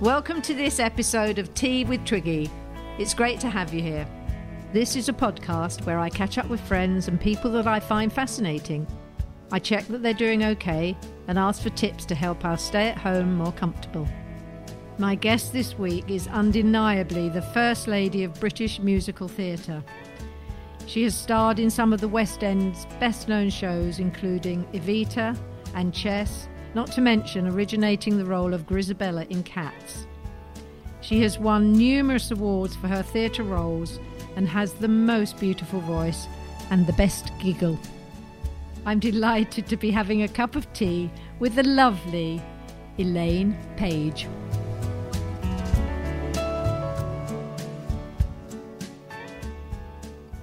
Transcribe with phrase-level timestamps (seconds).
[0.00, 2.48] Welcome to this episode of Tea with Twiggy.
[3.00, 4.06] It's great to have you here.
[4.72, 8.12] This is a podcast where I catch up with friends and people that I find
[8.12, 8.86] fascinating.
[9.50, 12.96] I check that they're doing okay and ask for tips to help us stay at
[12.96, 14.06] home more comfortable.
[14.98, 19.82] My guest this week is undeniably the First Lady of British musical theatre.
[20.86, 25.36] She has starred in some of the West End's best known shows, including Evita
[25.74, 30.06] and Chess, not to mention originating the role of Grizabella in Cats.
[31.00, 33.98] She has won numerous awards for her theatre roles
[34.36, 36.26] and has the most beautiful voice
[36.70, 37.78] and the best giggle.
[38.84, 42.42] I'm delighted to be having a cup of tea with the lovely
[42.98, 44.28] Elaine Paige.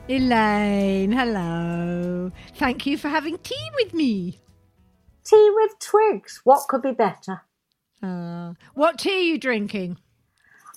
[0.07, 2.31] Elaine, hello.
[2.55, 4.39] Thank you for having tea with me.
[5.25, 6.41] Tea with twigs.
[6.43, 7.41] What could be better?
[8.01, 9.97] Uh, what tea are you drinking?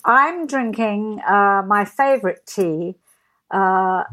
[0.05, 2.97] I'm drinking uh, my favourite tea.
[3.51, 4.05] Uh,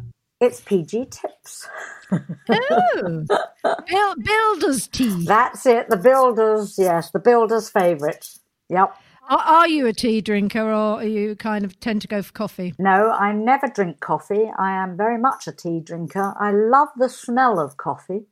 [0.41, 1.67] it's PG Tips.
[2.11, 3.25] Oh,
[3.87, 5.25] Buil- builder's tea.
[5.25, 5.89] That's it.
[5.89, 8.27] The builders, yes, the builders' favourite.
[8.69, 8.95] Yep.
[9.29, 12.31] Are, are you a tea drinker or are you kind of tend to go for
[12.33, 12.73] coffee?
[12.77, 14.51] No, I never drink coffee.
[14.57, 16.35] I am very much a tea drinker.
[16.39, 18.25] I love the smell of coffee,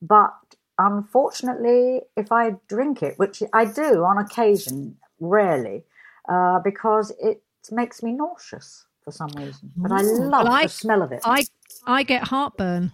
[0.00, 0.34] but
[0.78, 5.84] unfortunately, if I drink it, which I do on occasion, rarely,
[6.28, 9.72] uh, because it makes me nauseous for some reason.
[9.76, 11.20] But I love Well, I- the smell of it.
[11.24, 11.44] I
[11.86, 12.92] I get heartburn,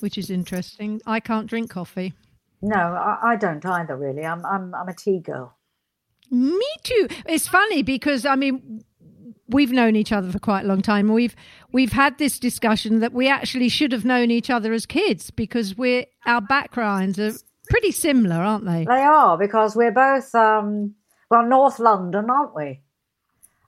[0.00, 1.00] which is interesting.
[1.06, 2.14] I can't drink coffee.
[2.62, 3.96] no, I, I don't either.
[3.96, 5.54] Really, I'm I'm I'm a tea girl.
[6.30, 7.08] Me too.
[7.26, 8.84] It's funny because I mean
[9.48, 11.12] we've known each other for quite a long time.
[11.12, 11.34] We've
[11.72, 15.76] we've had this discussion that we actually should have known each other as kids because
[15.76, 17.32] we're our backgrounds are
[17.68, 18.84] pretty similar, aren't they?
[18.84, 20.94] They are because we're both um,
[21.30, 22.80] well North London, aren't we?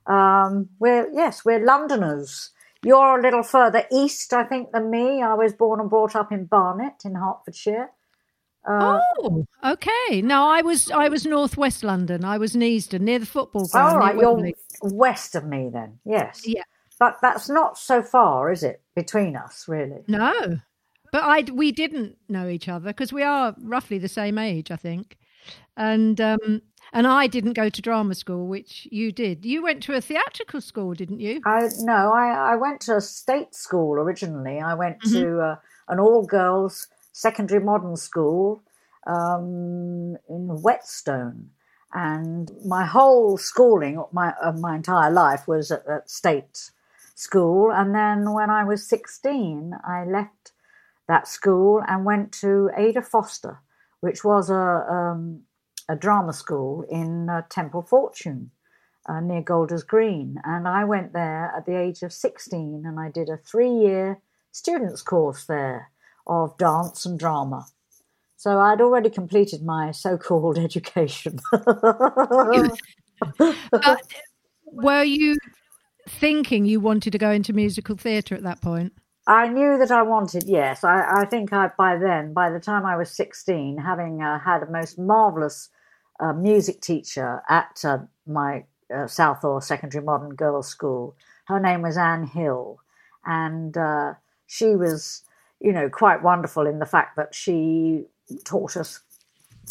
[0.05, 2.51] Um, we're yes, we're Londoners.
[2.83, 5.21] You're a little further east, I think, than me.
[5.21, 7.89] I was born and brought up in Barnet in Hertfordshire.
[8.69, 10.21] Uh, Oh, okay.
[10.21, 12.23] No, I was I was northwest London.
[12.23, 13.93] I was in Neasden, near the football ground.
[13.93, 14.55] all right, you're Wembley.
[14.83, 15.99] west of me then.
[16.05, 16.63] Yes, Yeah.
[16.99, 20.03] but that's not so far, is it, between us, really?
[20.07, 20.59] No,
[21.11, 24.75] but I we didn't know each other because we are roughly the same age, I
[24.75, 25.17] think.
[25.75, 26.61] And um,
[26.93, 29.45] and I didn't go to drama school, which you did.
[29.45, 31.41] You went to a theatrical school, didn't you?
[31.45, 34.59] I no, I, I went to a state school originally.
[34.59, 35.55] I went to uh,
[35.87, 38.63] an all girls secondary modern school
[39.07, 41.49] um, in Whetstone,
[41.93, 46.71] and my whole schooling, my of my entire life, was at, at state
[47.15, 47.71] school.
[47.71, 50.51] And then when I was sixteen, I left
[51.07, 53.59] that school and went to Aida Foster,
[54.01, 55.41] which was a um,
[55.89, 58.51] a drama school in uh, Temple Fortune
[59.07, 60.39] uh, near Golders Green.
[60.45, 64.21] And I went there at the age of 16 and I did a three year
[64.51, 65.91] students' course there
[66.29, 67.65] of dance and drama.
[68.37, 71.39] So I'd already completed my so called education.
[71.51, 72.77] But
[74.71, 75.35] were you
[76.07, 78.93] thinking you wanted to go into musical theatre at that point?
[79.27, 80.83] I knew that I wanted, yes.
[80.83, 84.63] I, I think I, by then, by the time I was 16, having uh, had
[84.63, 85.69] a most marvellous
[86.19, 88.63] uh, music teacher at uh, my
[88.93, 92.79] uh, Southall Secondary Modern Girls' School, her name was Anne Hill.
[93.23, 94.13] And uh,
[94.47, 95.23] she was,
[95.59, 98.05] you know, quite wonderful in the fact that she
[98.43, 99.01] taught us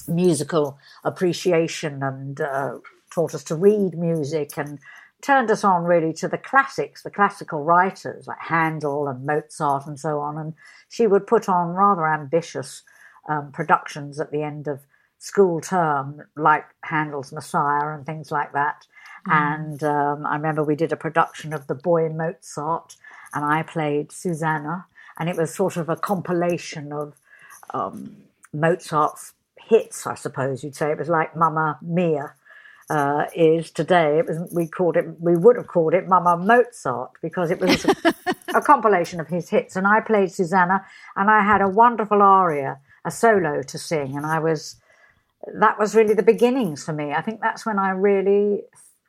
[0.06, 2.78] musical appreciation and uh,
[3.12, 4.78] taught us to read music and
[5.20, 9.98] turned us on really to the classics, the classical writers like Handel and Mozart and
[9.98, 10.38] so on.
[10.38, 10.54] And
[10.88, 12.82] she would put on rather ambitious
[13.28, 14.80] um, productions at the end of
[15.18, 18.86] school term, like Handel's Messiah and things like that.
[19.26, 22.96] And um, I remember we did a production of The Boy Mozart,
[23.34, 24.86] and I played Susanna,
[25.18, 27.14] and it was sort of a compilation of
[27.74, 28.16] um,
[28.52, 30.90] Mozart's hits, I suppose you'd say.
[30.90, 32.34] It was like Mamma Mia
[32.90, 34.18] uh, is today.
[34.18, 37.84] It was we called it we would have called it Mama Mozart because it was
[37.84, 38.14] a,
[38.54, 39.76] a compilation of his hits.
[39.76, 40.84] And I played Susanna,
[41.16, 44.76] and I had a wonderful aria, a solo to sing, and I was
[45.54, 47.12] that was really the beginnings for me.
[47.12, 48.62] I think that's when I really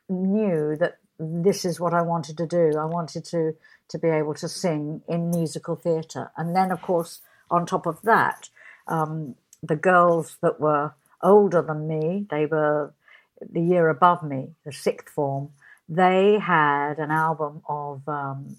[0.08, 2.72] knew that this is what I wanted to do.
[2.78, 3.54] I wanted to
[3.88, 7.20] to be able to sing in musical theatre, and then of course
[7.50, 8.48] on top of that,
[8.86, 12.94] um, the girls that were older than me, they were
[13.40, 15.50] the year above me, the sixth form.
[15.88, 18.56] They had an album of um,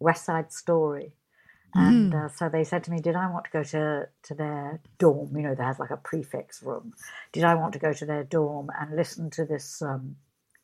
[0.00, 1.12] West Side Story.
[1.74, 2.24] And mm.
[2.24, 5.34] uh, so they said to me, Did I want to go to, to their dorm?
[5.34, 6.92] You know, they had like a prefix room.
[7.32, 10.16] Did I want to go to their dorm and listen to this um,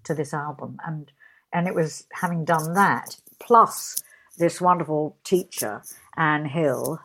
[0.05, 0.79] to this album?
[0.87, 1.11] And
[1.53, 4.03] and it was having done that, plus
[4.39, 5.83] this wonderful teacher,
[6.17, 7.00] Anne Hill,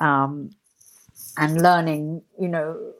[0.00, 0.50] um,
[1.36, 2.92] and learning, you know,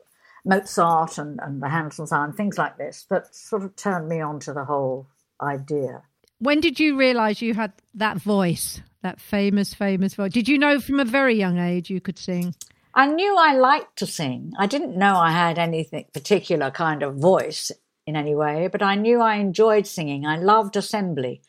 [0.43, 4.39] Mozart and, and the Handel and things like this, that sort of turned me on
[4.41, 5.07] to the whole
[5.41, 6.03] idea.
[6.39, 10.31] When did you realise you had that voice, that famous, famous voice?
[10.31, 12.53] Did you know from a very young age you could sing?
[12.93, 14.53] I knew I liked to sing.
[14.57, 17.71] I didn't know I had anything particular kind of voice
[18.05, 20.25] in any way, but I knew I enjoyed singing.
[20.25, 21.41] I loved assembly.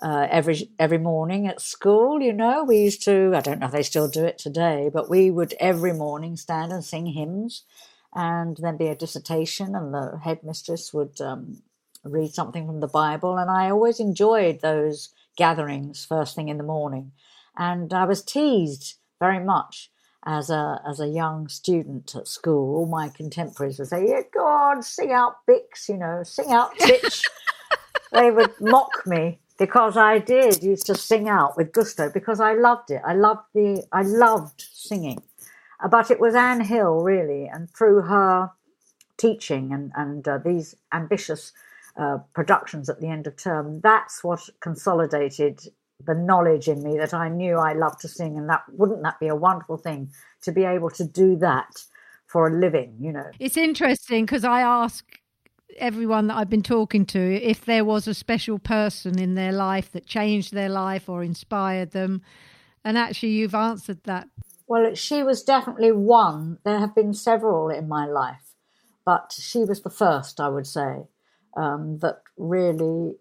[0.00, 3.32] Uh, every every morning at school, you know, we used to.
[3.34, 6.70] I don't know if they still do it today, but we would every morning stand
[6.72, 7.64] and sing hymns,
[8.14, 11.62] and then be a dissertation, and the headmistress would um,
[12.04, 16.62] read something from the Bible, and I always enjoyed those gatherings first thing in the
[16.62, 17.12] morning,
[17.56, 19.90] and I was teased very much
[20.26, 22.76] as a as a young student at school.
[22.76, 26.76] All my contemporaries would say, "Yeah, go on, sing out Bix, you know, sing out
[26.78, 27.22] Titch."
[28.12, 32.54] they would mock me because I did used to sing out with gusto because I
[32.54, 33.02] loved it.
[33.06, 35.22] I loved the I loved singing,
[35.90, 38.50] but it was Anne Hill really, and through her
[39.16, 41.52] teaching and and uh, these ambitious
[41.96, 45.60] uh, productions at the end of term, that's what consolidated
[46.04, 49.18] the knowledge in me that I knew I loved to sing, and that wouldn't that
[49.20, 50.10] be a wonderful thing
[50.42, 51.84] to be able to do that
[52.26, 52.96] for a living?
[53.00, 55.04] You know, it's interesting because I ask
[55.78, 59.92] everyone that I've been talking to if there was a special person in their life
[59.92, 62.22] that changed their life or inspired them,
[62.84, 64.28] and actually you've answered that.
[64.68, 66.58] Well, she was definitely one.
[66.64, 68.54] There have been several in my life,
[69.04, 71.04] but she was the first, I would say
[71.56, 73.14] um, that really,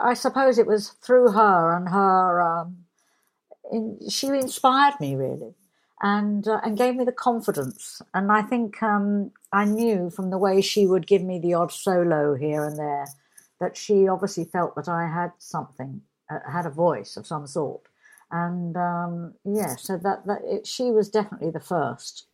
[0.00, 2.84] I suppose it was through her and her, um,
[3.70, 5.54] in, she inspired me really
[6.02, 8.02] and uh, and gave me the confidence.
[8.12, 11.72] And I think um, I knew from the way she would give me the odd
[11.72, 13.06] solo here and there
[13.60, 17.82] that she obviously felt that I had something, uh, had a voice of some sort.
[18.32, 22.26] And um, yeah, so that that it, she was definitely the first.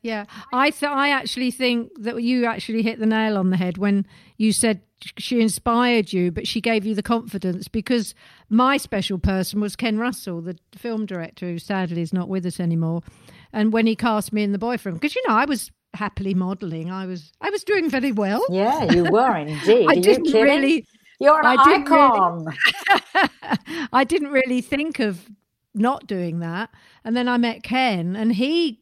[0.00, 3.78] Yeah, I th- I actually think that you actually hit the nail on the head
[3.78, 4.06] when
[4.36, 4.80] you said
[5.18, 8.14] she inspired you, but she gave you the confidence because
[8.48, 12.60] my special person was Ken Russell, the film director who sadly is not with us
[12.60, 13.02] anymore.
[13.52, 16.90] And when he cast me in The Boyfriend, because you know I was happily modelling,
[16.90, 18.44] I was I was doing very well.
[18.48, 19.86] Yeah, you were indeed.
[19.90, 20.86] I didn't you really.
[21.20, 22.44] You're an I icon.
[22.44, 25.30] Really, I didn't really think of
[25.74, 26.70] not doing that,
[27.04, 28.80] and then I met Ken, and he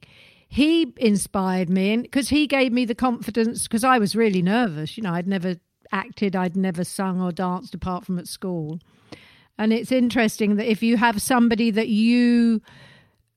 [0.49, 4.97] he inspired me because he gave me the confidence because I was really nervous.
[4.97, 5.57] You know, I'd never
[5.93, 8.81] acted, I'd never sung or danced apart from at school.
[9.59, 12.63] And it's interesting that if you have somebody that you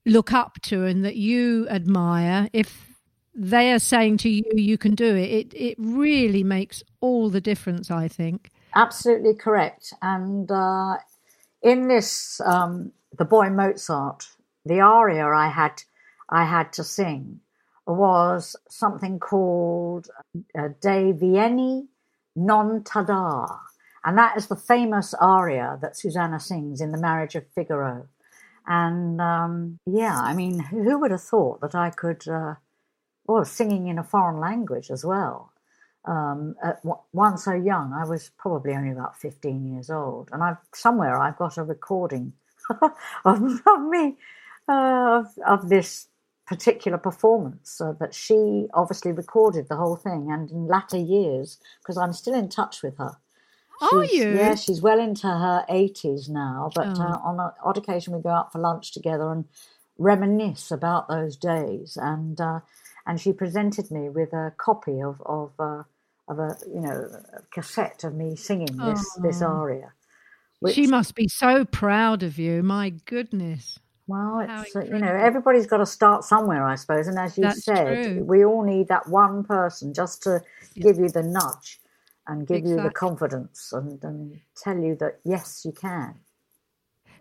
[0.05, 2.87] look up to and that you admire, if
[3.35, 7.41] they are saying to you, you can do it, it, it really makes all the
[7.41, 8.51] difference, I think.
[8.75, 9.93] Absolutely correct.
[10.01, 10.97] And uh,
[11.61, 14.27] in this, um, The Boy Mozart,
[14.65, 15.83] the aria I had
[16.29, 17.41] I had to sing
[17.85, 20.07] was something called
[20.57, 21.87] uh, Deh vieni
[22.35, 23.59] non tarda.
[24.05, 28.07] And that is the famous aria that Susanna sings in The Marriage of Figaro.
[28.67, 32.55] And um, yeah, I mean, who would have thought that I could, uh,
[33.25, 35.51] well, singing in a foreign language as well.
[36.05, 40.29] Um, at one so young, I was probably only about 15 years old.
[40.33, 42.33] And I've somewhere I've got a recording
[42.79, 42.91] of,
[43.25, 44.17] of me,
[44.67, 46.07] uh, of, of this
[46.55, 51.97] particular performance uh, that she obviously recorded the whole thing and in latter years because
[51.97, 53.17] i'm still in touch with her
[53.81, 57.01] are she's, you yeah she's well into her 80s now but oh.
[57.01, 59.45] uh, on an odd occasion we go out for lunch together and
[59.97, 62.59] reminisce about those days and uh,
[63.05, 65.83] and she presented me with a copy of of uh,
[66.27, 69.21] of a you know a cassette of me singing this oh.
[69.21, 69.93] this aria
[70.59, 75.65] which, she must be so proud of you my goodness well, it's you know everybody's
[75.65, 77.07] got to start somewhere, I suppose.
[77.07, 78.23] And as you That's said, true.
[78.23, 80.41] we all need that one person just to
[80.73, 80.83] yeah.
[80.83, 81.79] give you the nudge
[82.27, 82.83] and give exactly.
[82.83, 86.15] you the confidence and, and tell you that yes, you can.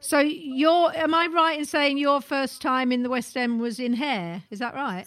[0.01, 3.79] So, your am I right in saying your first time in the West End was
[3.79, 4.43] in Hair?
[4.51, 5.07] Is that right?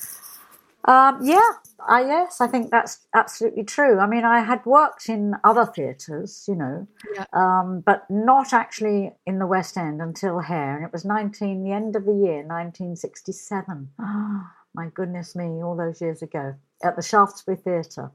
[0.88, 1.50] Um, yeah,
[1.90, 4.00] uh, yes, I think that's absolutely true.
[4.00, 7.26] I mean, I had worked in other theatres, you know, yeah.
[7.34, 11.72] um, but not actually in the West End until Hair, and it was nineteen the
[11.72, 13.90] end of the year, nineteen sixty seven.
[14.00, 18.12] Oh, my goodness me, all those years ago at the Shaftesbury Theatre.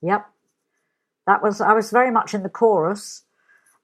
[0.00, 0.26] Yep,
[1.26, 1.60] that was.
[1.60, 3.24] I was very much in the chorus,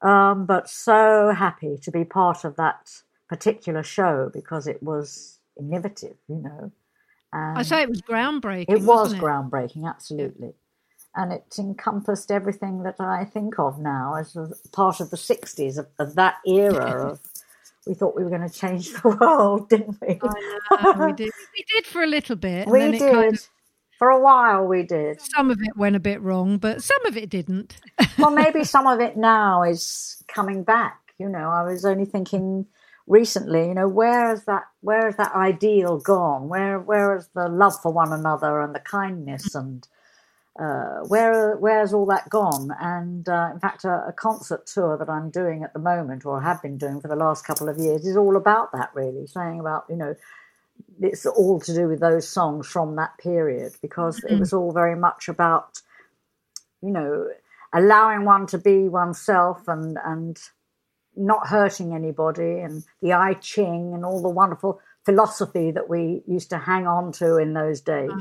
[0.01, 6.17] um, but so happy to be part of that particular show because it was innovative,
[6.27, 6.71] you know.
[7.33, 8.65] And I um, say it was groundbreaking.
[8.69, 9.19] It was it?
[9.19, 10.53] groundbreaking, absolutely.
[11.15, 14.35] And it encompassed everything that I think of now as
[14.71, 17.19] part of the 60s, of, of that era of
[17.87, 20.19] we thought we were going to change the world, didn't we?
[20.21, 21.31] Know, we did.
[21.53, 22.67] We did for a little bit.
[22.67, 23.13] We did.
[23.13, 23.49] Kind of,
[23.97, 25.21] for a while, we did.
[25.21, 27.77] Some of it went a bit wrong, but some of it didn't.
[28.17, 30.99] well, maybe some of it now is coming back.
[31.19, 32.65] You know, I was only thinking
[33.07, 36.49] recently, you know, where has that where has that ideal gone?
[36.49, 39.87] Where where is the love for one another and the kindness and
[40.59, 42.71] uh, where where's all that gone?
[42.79, 46.41] And uh, in fact, a, a, concert tour that I'm doing at the moment, or
[46.41, 48.91] have been doing for the last couple of years, is all about that.
[48.93, 50.15] Really, saying about you know,
[50.99, 54.35] it's all to do with those songs from that period because mm-hmm.
[54.35, 55.81] it was all very much about
[56.83, 57.29] you know
[57.73, 60.37] allowing one to be oneself and and
[61.15, 66.49] not hurting anybody and the I Ching and all the wonderful philosophy that we used
[66.51, 68.11] to hang on to in those days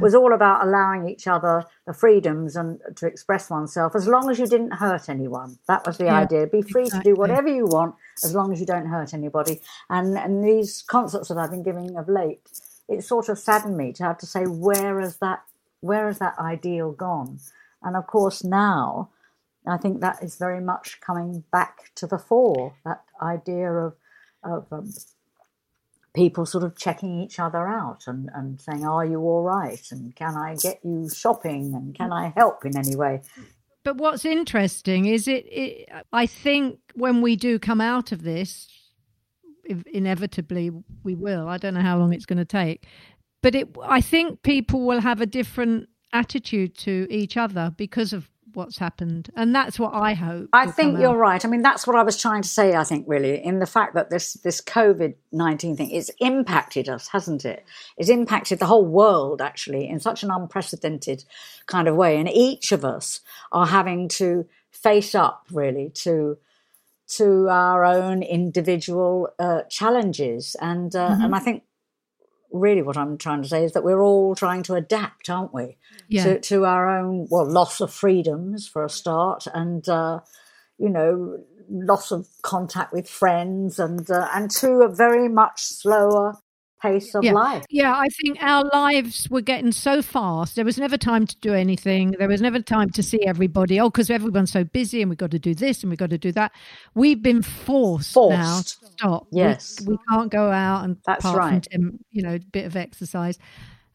[0.00, 4.38] was all about allowing each other the freedoms and to express oneself as long as
[4.38, 5.58] you didn't hurt anyone.
[5.66, 6.46] That was the yeah, idea.
[6.46, 7.12] Be free exactly.
[7.12, 9.60] to do whatever you want as long as you don't hurt anybody.
[9.88, 12.50] And and these concerts that I've been giving of late,
[12.88, 15.42] it sort of saddened me to have to say where has that
[15.80, 17.38] where has that ideal gone?
[17.82, 19.08] And of course now
[19.66, 22.74] I think that is very much coming back to the fore.
[22.84, 23.94] That idea of
[24.42, 24.92] of um,
[26.14, 30.14] people sort of checking each other out and, and saying, "Are you all right?" and
[30.14, 33.22] "Can I get you shopping?" and "Can I help in any way?"
[33.84, 38.68] But what's interesting is it, it I think when we do come out of this,
[39.92, 40.70] inevitably
[41.04, 41.48] we will.
[41.48, 42.86] I don't know how long it's going to take,
[43.42, 43.68] but it.
[43.82, 49.30] I think people will have a different attitude to each other because of what's happened.
[49.36, 51.18] And that's what i hope i think you're out.
[51.18, 51.44] right.
[51.44, 53.94] I mean that's what i was trying to say i think really in the fact
[53.94, 57.64] that this this covid-19 thing it's impacted us hasn't it?
[57.96, 61.24] It's impacted the whole world actually in such an unprecedented
[61.66, 62.16] kind of way.
[62.18, 63.20] And each of us
[63.52, 66.38] are having to face up really to
[67.08, 70.56] to our own individual uh, challenges.
[70.60, 71.22] And uh, mm-hmm.
[71.24, 71.62] and i think
[72.52, 75.76] really what I'm trying to say is that we're all trying to adapt, aren't we?
[76.08, 76.24] Yeah.
[76.24, 80.20] To, to our own, well, loss of freedoms for a start, and, uh,
[80.78, 86.38] you know, loss of contact with friends, and, uh, and to a very much slower
[86.80, 87.32] pace of yeah.
[87.32, 87.64] life.
[87.70, 90.56] Yeah, I think our lives were getting so fast.
[90.56, 92.12] There was never time to do anything.
[92.18, 93.80] There was never time to see everybody.
[93.80, 96.18] Oh, because everyone's so busy and we've got to do this and we've got to
[96.18, 96.52] do that.
[96.94, 98.38] We've been forced, forced.
[98.38, 99.26] now to stop.
[99.32, 99.80] Yes.
[99.80, 101.66] We, we can't go out and That's right.
[101.72, 103.38] From, you know, a bit of exercise.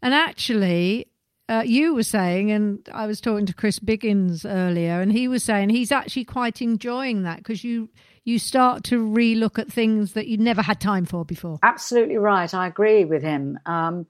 [0.02, 1.08] And actually,
[1.50, 5.44] uh, you were saying, and I was talking to Chris Biggins earlier, and he was
[5.44, 7.90] saying he's actually quite enjoying that because you
[8.24, 11.60] you start to relook at things that you never had time for before.
[11.64, 12.54] Absolutely right.
[12.54, 13.58] I agree with him.
[13.66, 14.06] Um,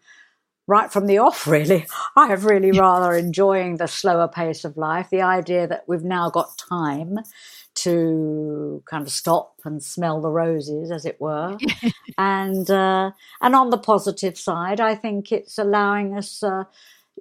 [0.67, 5.09] right from the off, really, I have really rather enjoying the slower pace of life.
[5.09, 7.19] The idea that we've now got time
[7.73, 11.57] to kind of stop and smell the roses, as it were.
[12.17, 16.43] and uh, and on the positive side, I think it's allowing us.
[16.43, 16.65] Uh,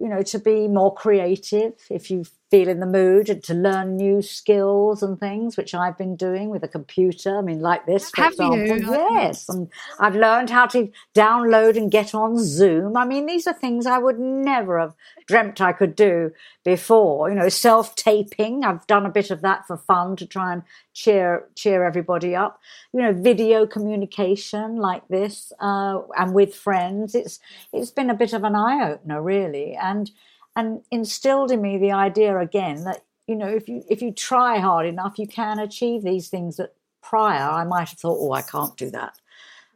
[0.00, 3.96] you know, to be more creative if you feel in the mood and to learn
[3.96, 7.38] new skills and things, which I've been doing with a computer.
[7.38, 8.66] I mean, like this, for Have example.
[8.66, 8.90] You?
[8.90, 9.48] Yes.
[9.48, 9.68] And
[10.00, 12.96] I've learned how to download and get on Zoom.
[12.96, 14.94] I mean, these are things I would never have
[15.26, 16.32] dreamt I could do
[16.64, 17.28] before.
[17.30, 18.64] You know, self taping.
[18.64, 22.60] I've done a bit of that for fun to try and cheer cheer everybody up.
[22.92, 27.14] You know, video communication like this uh, and with friends.
[27.14, 27.38] It's
[27.72, 30.10] it's been a bit of an eye opener, really, and
[30.56, 34.58] and instilled in me the idea again that you know if you if you try
[34.58, 38.42] hard enough, you can achieve these things that prior I might have thought, oh, I
[38.42, 39.14] can't do that.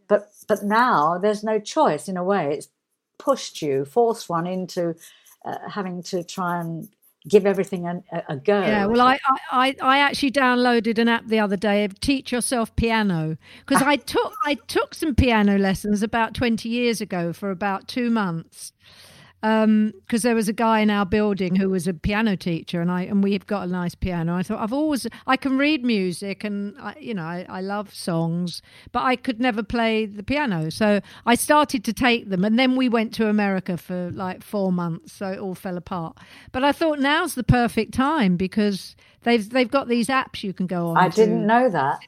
[0.09, 2.55] But but now there's no choice in a way.
[2.55, 2.69] It's
[3.19, 4.95] pushed you, forced one into
[5.45, 6.89] uh, having to try and
[7.29, 8.61] give everything a, a, go.
[8.61, 9.19] Yeah, well, I,
[9.51, 13.97] I, I actually downloaded an app the other day, of Teach Yourself Piano, because I
[13.97, 18.73] took I took some piano lessons about twenty years ago for about two months,
[19.45, 22.91] because um, there was a guy in our building who was a piano teacher, and
[22.91, 24.35] I and we've got a nice piano.
[24.35, 27.93] I thought I've always I can read music, and I, you know I, I love
[27.93, 30.71] songs, but I could never play the piano.
[30.71, 34.73] So I started to take them, and then we went to America for like four
[34.73, 36.17] months, so it all fell apart.
[36.51, 40.67] But I thought now's the perfect time because they've they've got these apps you can
[40.67, 40.97] go on.
[40.97, 41.99] I didn't know that.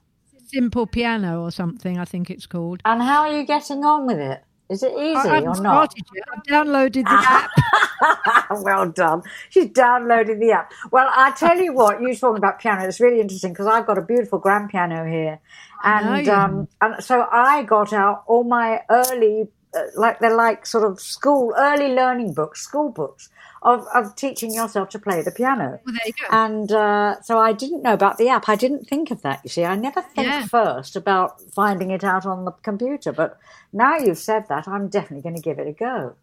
[0.47, 2.81] Simple Piano or something, I think it's called.
[2.87, 4.43] And how are you getting on with it?
[4.69, 5.95] Is it easy I, or not?
[5.97, 6.25] Yet.
[6.33, 8.51] I've downloaded the app.
[8.63, 9.23] well done.
[9.49, 10.73] She's downloaded the app.
[10.91, 13.97] Well, I tell you what, you talking about piano, it's really interesting because I've got
[13.97, 15.39] a beautiful grand piano here.
[15.85, 20.85] And, um, and so I got out all my early, uh, like they're like sort
[20.85, 23.29] of school, early learning books, school books
[23.67, 25.81] of, of teaching yourself to play the piano.
[25.85, 26.27] Well, there you go.
[26.31, 28.49] And uh, so I didn't know about the app.
[28.49, 29.65] I didn't think of that, you see.
[29.65, 30.47] I never think yeah.
[30.47, 33.13] first about finding it out on the computer.
[33.13, 33.39] But
[33.73, 36.15] now you've said that, I'm definitely going to give it a go.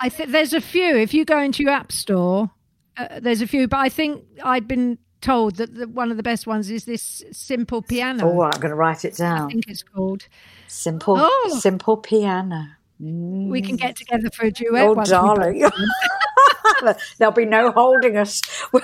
[0.00, 0.94] I think there's a few.
[0.96, 2.50] If you go into your app store,
[2.98, 3.68] uh, there's a few.
[3.68, 7.24] But I think I'd been told that the, one of the best ones is this
[7.32, 8.30] simple piano.
[8.30, 9.48] Oh, I'm going to write it down.
[9.48, 10.28] I think it's called
[10.66, 11.16] simple.
[11.18, 11.58] Oh.
[11.58, 12.66] Simple piano.
[13.00, 13.48] Mm.
[13.48, 14.86] We can get together for a duet.
[14.86, 15.62] Oh, darling.
[17.18, 18.42] There'll be no holding us.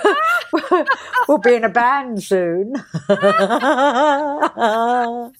[1.27, 2.73] We'll, be in a band soon.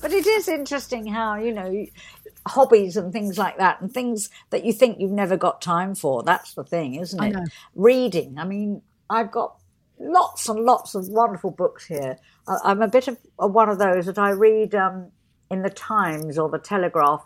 [0.00, 1.86] But it is interesting how, you know,
[2.46, 6.22] hobbies and things like that, and things that you think you've never got time for.
[6.22, 7.36] That's the thing, isn't it?
[7.74, 8.38] Reading.
[8.38, 9.56] I mean, I've got
[9.98, 12.18] lots and lots of wonderful books here.
[12.64, 15.10] I'm a bit of one of those that I read um,
[15.50, 17.24] in the Times or the Telegraph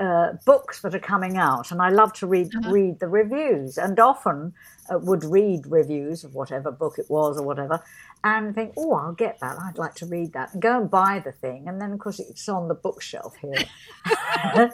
[0.00, 2.70] uh, books that are coming out, and I love to read uh-huh.
[2.70, 4.52] read the reviews, and often
[4.92, 7.80] uh, would read reviews of whatever book it was or whatever,
[8.24, 9.56] and think, oh, I'll get that.
[9.60, 12.18] I'd like to read that, and go and buy the thing, and then of course
[12.18, 13.52] it's on the bookshelf here.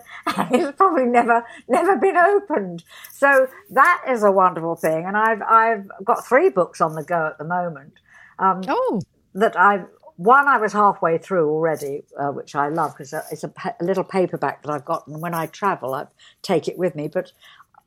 [0.51, 2.85] it's probably never never been opened.
[3.13, 7.27] So that is a wonderful thing, and I've I've got three books on the go
[7.27, 7.93] at the moment.
[8.39, 9.03] Um, oh,
[9.35, 9.87] that I've
[10.21, 13.51] one I was halfway through already, uh, which I love because it's a,
[13.81, 16.09] a, little paperback that I've got, and when I travel, I
[16.43, 17.09] take it with me.
[17.09, 17.33] But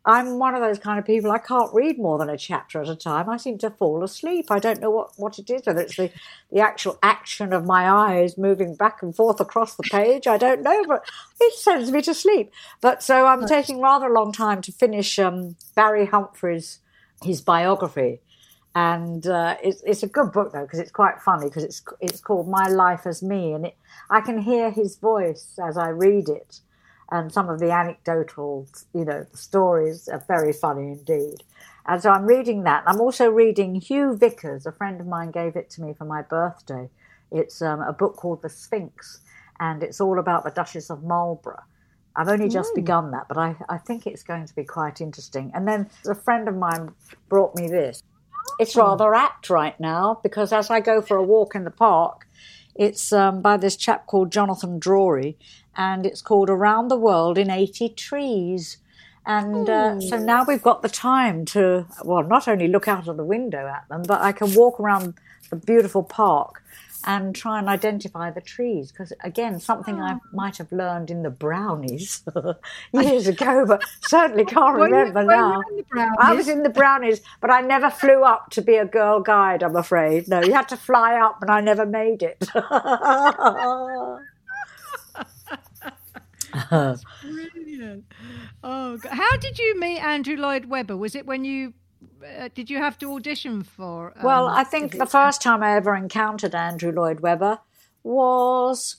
[0.03, 1.31] I'm one of those kind of people.
[1.31, 3.29] I can't read more than a chapter at a time.
[3.29, 4.47] I seem to fall asleep.
[4.49, 6.09] I don't know what, what it is, whether it's the,
[6.51, 10.25] the actual action of my eyes moving back and forth across the page.
[10.25, 11.07] I don't know, but
[11.39, 12.51] it sends me to sleep.
[12.81, 16.79] But so I'm taking rather a long time to finish um, Barry Humphries'
[17.21, 18.21] his biography
[18.75, 22.19] and uh, it's it's a good book though because it's quite funny because it's it's
[22.19, 23.77] called My Life as Me, and it
[24.09, 26.61] I can hear his voice as I read it,
[27.11, 31.43] and some of the anecdotal you know stories are very funny indeed.
[31.85, 32.83] And so I'm reading that.
[32.87, 34.65] I'm also reading Hugo Vickers.
[34.65, 36.89] A friend of mine gave it to me for my birthday.
[37.29, 39.19] It's um, a book called The Sphinx,
[39.59, 41.63] and it's all about the Duchess of Marlborough.
[42.15, 42.75] I've only just mm.
[42.75, 45.51] begun that, but I, I think it's going to be quite interesting.
[45.53, 46.93] And then a friend of mine
[47.27, 48.01] brought me this
[48.59, 52.27] it's rather apt right now because as I go for a walk in the park,
[52.75, 55.35] it's um, by this chap called Jonathan Drori,
[55.75, 58.77] and it's called Around the World in 80 Trees.
[59.25, 63.15] And uh, so now we've got the time to, well, not only look out of
[63.15, 65.13] the window at them, but I can walk around
[65.49, 66.61] the beautiful park
[67.05, 68.91] and try and identify the trees.
[68.91, 70.19] Because again, something I oh.
[70.31, 72.23] might have learned in the brownies
[72.93, 75.61] years ago, but certainly can't remember you, now.
[76.19, 79.63] I was in the brownies, but I never flew up to be a girl guide.
[79.63, 80.27] I'm afraid.
[80.27, 82.39] No, you had to fly up, and I never made it.
[87.21, 88.05] Brilliant.
[88.63, 90.95] Oh, how did you meet Andrew Lloyd Webber?
[90.95, 91.73] Was it when you
[92.23, 94.13] uh, did you have to audition for?
[94.15, 97.59] Um, well, I think the first time I ever encountered Andrew Lloyd Webber
[98.03, 98.97] was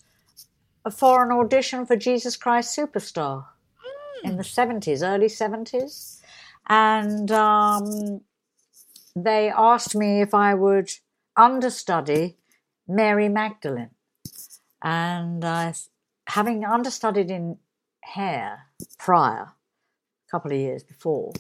[0.93, 4.29] for an audition for Jesus Christ Superstar mm.
[4.29, 6.21] in the 70s, early 70s.
[6.69, 8.23] And um,
[9.15, 10.91] they asked me if I would
[11.37, 12.37] understudy
[12.89, 13.91] Mary Magdalene.
[14.83, 15.75] And I,
[16.27, 17.59] having understudied in
[18.01, 18.67] hair
[18.99, 21.33] prior, a couple of years before,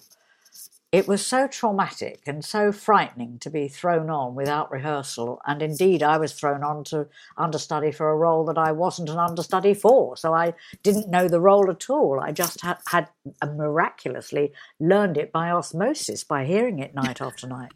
[0.94, 5.40] it was so traumatic and so frightening to be thrown on without rehearsal.
[5.44, 9.18] And indeed, I was thrown on to understudy for a role that I wasn't an
[9.18, 10.16] understudy for.
[10.16, 10.54] So I
[10.84, 12.20] didn't know the role at all.
[12.20, 13.08] I just had, had
[13.44, 17.72] miraculously learned it by osmosis, by hearing it night after night.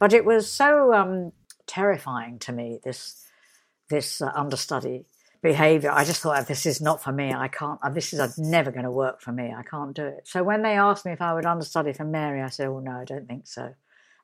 [0.00, 1.30] But it was so um,
[1.68, 3.24] terrifying to me, this,
[3.88, 5.04] this uh, understudy
[5.42, 5.90] behavior.
[5.90, 7.32] I just thought, this is not for me.
[7.32, 9.52] I can't, uh, this is never going to work for me.
[9.56, 10.22] I can't do it.
[10.24, 12.92] So when they asked me if I would understudy for Mary, I said, oh, no,
[12.92, 13.74] I don't think so.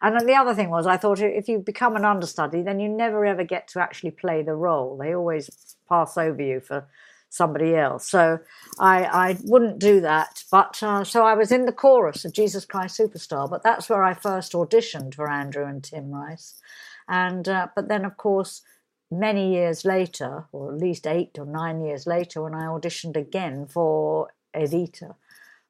[0.02, 3.24] And the other thing was, I thought if you become an understudy, then you never
[3.24, 4.98] ever get to actually play the role.
[4.98, 6.86] They always pass over you for
[7.30, 8.08] somebody else.
[8.08, 8.38] So
[8.78, 10.44] I, I wouldn't do that.
[10.50, 14.04] But uh, so I was in the chorus of Jesus Christ Superstar, but that's where
[14.04, 16.60] I first auditioned for Andrew and Tim Rice.
[17.08, 18.62] And uh, but then, of course,
[19.10, 23.66] many years later, or at least eight or nine years later, when I auditioned again
[23.66, 25.14] for Evita,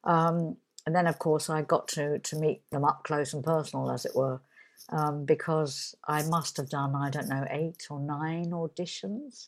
[0.03, 3.91] um, and then of course I got to to meet them up close and personal,
[3.91, 4.41] as it were,
[4.89, 9.47] um, because I must have done I don't know eight or nine auditions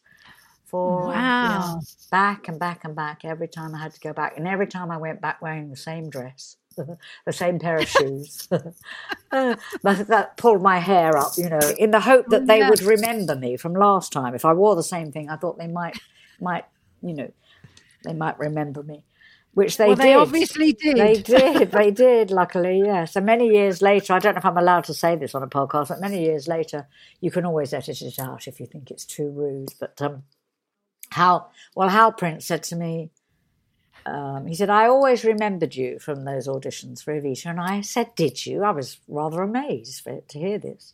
[0.66, 1.14] for wow.
[1.14, 1.80] Yeah,
[2.12, 4.92] back and back and back every time I had to go back, and every time
[4.92, 6.58] I went back wearing the same dress.
[7.26, 8.48] the same pair of shoes.
[9.32, 12.70] uh, but that pulled my hair up, you know, in the hope that they yes.
[12.70, 14.36] would remember me from last time.
[14.36, 16.00] If I wore the same thing, I thought they might,
[16.40, 16.66] might,
[17.02, 17.32] you know,
[18.04, 19.04] they might remember me.
[19.54, 20.04] Which they well, did.
[20.04, 20.98] They obviously did.
[20.98, 21.72] They did.
[21.78, 22.30] They did.
[22.30, 23.14] Luckily, yes.
[23.14, 25.48] So many years later, I don't know if I'm allowed to say this on a
[25.48, 26.88] podcast, but many years later,
[27.22, 29.70] you can always edit it out if you think it's too rude.
[29.80, 30.24] But um,
[31.12, 33.10] Hal, well, Hal Prince said to me,
[34.08, 37.48] um, he said, I always remembered you from those auditions for Evita.
[37.48, 38.64] And I said, Did you?
[38.64, 40.94] I was rather amazed to hear this.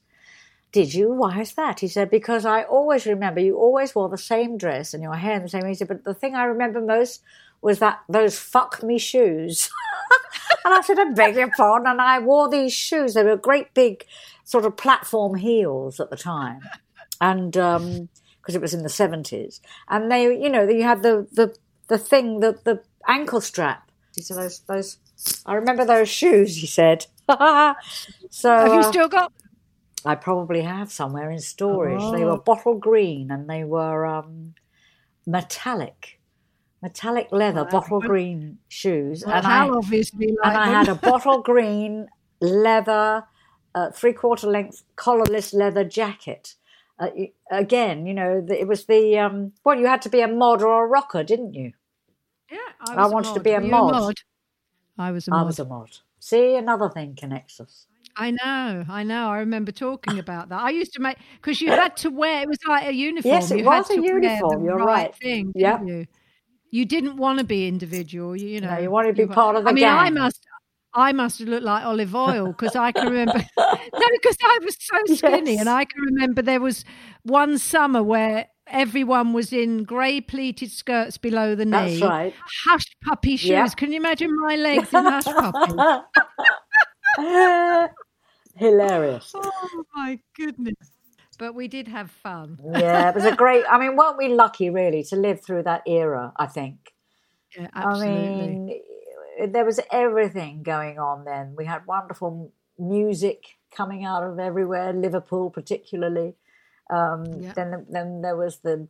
[0.71, 1.13] Did you?
[1.13, 1.81] Why is that?
[1.81, 5.35] He said, Because I always remember you always wore the same dress and your hair
[5.35, 5.65] in the same.
[5.65, 7.21] He said, But the thing I remember most
[7.61, 9.69] was that those fuck me shoes.
[10.65, 11.87] and I said, I beg your pardon.
[11.87, 13.13] And I wore these shoes.
[13.13, 14.05] They were great big
[14.43, 16.61] sort of platform heels at the time.
[17.21, 18.09] And, um,
[18.41, 19.61] because it was in the 70s.
[19.87, 21.55] And they, you know, you had the, the,
[21.87, 23.91] the thing, that the ankle strap.
[24.15, 24.97] He said, those, those,
[25.45, 27.07] I remember those shoes, he said.
[27.27, 29.31] so Have you uh, still got?
[30.05, 32.01] I probably have somewhere in storage.
[32.01, 32.11] Oh.
[32.11, 32.37] They were oh.
[32.37, 34.53] bottle green and they were um,
[35.25, 36.19] metallic,
[36.81, 39.23] metallic leather, well, bottle green shoes.
[39.25, 42.07] Well, and I obviously like and I had a bottle green
[42.41, 43.23] leather,
[43.73, 46.55] uh, three quarter length collarless leather jacket.
[46.99, 47.09] Uh,
[47.49, 50.85] again, you know, it was the um, well, you had to be a mod or
[50.85, 51.73] a rocker, didn't you?
[52.53, 53.95] Yeah, I, I wanted to be a mod.
[53.95, 54.15] a mod.
[54.99, 55.39] I was a mod.
[55.39, 55.97] I was a mod.
[56.19, 57.87] See, another thing connects us.
[58.15, 59.29] I know, I know.
[59.29, 60.61] I remember talking about that.
[60.61, 62.43] I used to make because you had to wear.
[62.43, 63.33] It was like a uniform.
[63.33, 64.63] Yes, it you was a uniform.
[64.63, 64.85] You're right.
[64.85, 65.15] right.
[65.15, 65.83] Thing, yeah.
[65.83, 66.05] You?
[66.69, 68.35] you didn't want to be individual.
[68.35, 69.97] You, you know, no, you wanted to be part of the I mean, gang.
[69.97, 70.45] I must.
[70.95, 73.33] I must have looked like olive oil because I can remember.
[73.57, 75.61] no, because I was so skinny, yes.
[75.61, 76.85] and I can remember there was
[77.23, 81.99] one summer where everyone was in grey pleated skirts below the knee.
[81.99, 82.33] That's right.
[82.65, 83.49] Hush puppy shoes.
[83.49, 83.75] Yep.
[83.77, 85.73] Can you imagine my legs in hush puppy?
[88.55, 89.31] Hilarious.
[89.35, 90.75] Oh my goodness.
[91.39, 92.59] But we did have fun.
[92.63, 93.65] yeah, it was a great.
[93.69, 96.31] I mean, weren't we lucky, really, to live through that era?
[96.37, 96.93] I think.
[97.57, 98.21] Yeah, absolutely.
[98.21, 101.55] I mean, there was everything going on then.
[101.57, 103.43] We had wonderful music
[103.75, 106.35] coming out of everywhere, Liverpool particularly.
[106.93, 107.53] Um, yeah.
[107.53, 108.87] Then then there was the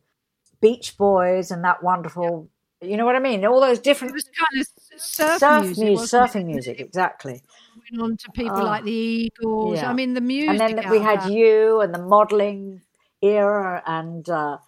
[0.60, 2.48] Beach Boys and that wonderful.
[2.80, 2.88] Yeah.
[2.88, 3.44] You know what I mean?
[3.46, 4.10] All those different.
[4.10, 7.42] It was kind of surf, surf music, music surfing music, exactly.
[7.90, 9.78] Went on to people oh, like the Eagles.
[9.78, 9.90] Yeah.
[9.90, 10.60] I mean, the music.
[10.60, 11.32] And then we had that.
[11.32, 12.82] you and the modelling
[13.22, 14.58] era and uh,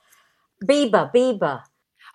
[0.65, 1.63] Biba, Biba.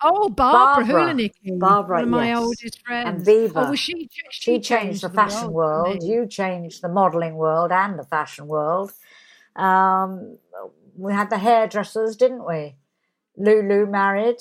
[0.04, 2.38] Oh, Barbara, Barbara Hulanicki, Barbara, one of my yes.
[2.38, 3.08] oldest friends.
[3.08, 3.52] And Biba.
[3.54, 5.88] Oh, well, she, she, she changed, the fashion world.
[5.88, 6.02] world.
[6.02, 8.92] You changed the modelling world and the fashion world.
[9.54, 10.38] Um,
[10.96, 12.76] we had the hairdressers, didn't we?
[13.36, 14.38] Lulu married.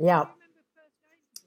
[0.00, 0.26] Yeah.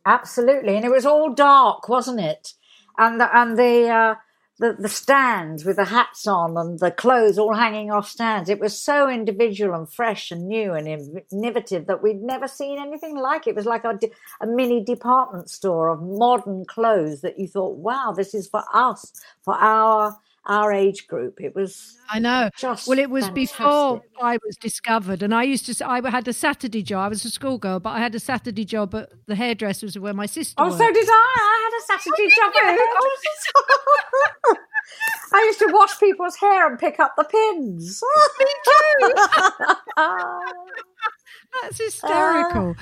[0.05, 0.75] Absolutely.
[0.75, 2.53] And it was all dark, wasn't it?
[2.97, 4.15] And the, and the, uh,
[4.59, 8.49] the, the stands with the hats on and the clothes all hanging off stands.
[8.49, 10.87] It was so individual and fresh and new and
[11.31, 13.51] innovative that we'd never seen anything like it.
[13.51, 13.97] It was like a,
[14.41, 19.11] a mini department store of modern clothes that you thought, wow, this is for us,
[19.43, 21.39] for our our age group.
[21.39, 21.97] It was.
[22.09, 22.49] I know.
[22.61, 23.57] well, it was fantastic.
[23.57, 25.73] before I was discovered, and I used to.
[25.89, 27.05] I had a Saturday job.
[27.05, 30.25] I was a schoolgirl, but I had a Saturday job at the hairdressers where my
[30.25, 30.55] sister.
[30.57, 30.77] Oh, worked.
[30.77, 31.35] so did I.
[31.35, 32.51] I had a Saturday job.
[35.33, 38.03] I used to wash people's hair and pick up the pins.
[38.39, 39.13] Me too.
[41.61, 42.71] That's hysterical.
[42.71, 42.73] Uh,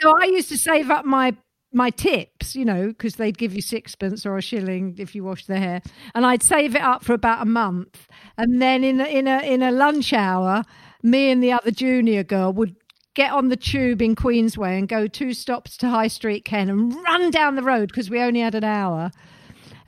[0.00, 1.36] so I used to save up my
[1.78, 5.46] my tips, you know, because they'd give you sixpence or a shilling if you washed
[5.46, 5.82] their hair,
[6.14, 9.38] and I'd save it up for about a month, and then in a, in a
[9.38, 10.64] in a lunch hour,
[11.02, 12.76] me and the other junior girl would
[13.14, 16.94] get on the tube in Queensway and go two stops to High Street Ken and
[16.94, 19.10] run down the road because we only had an hour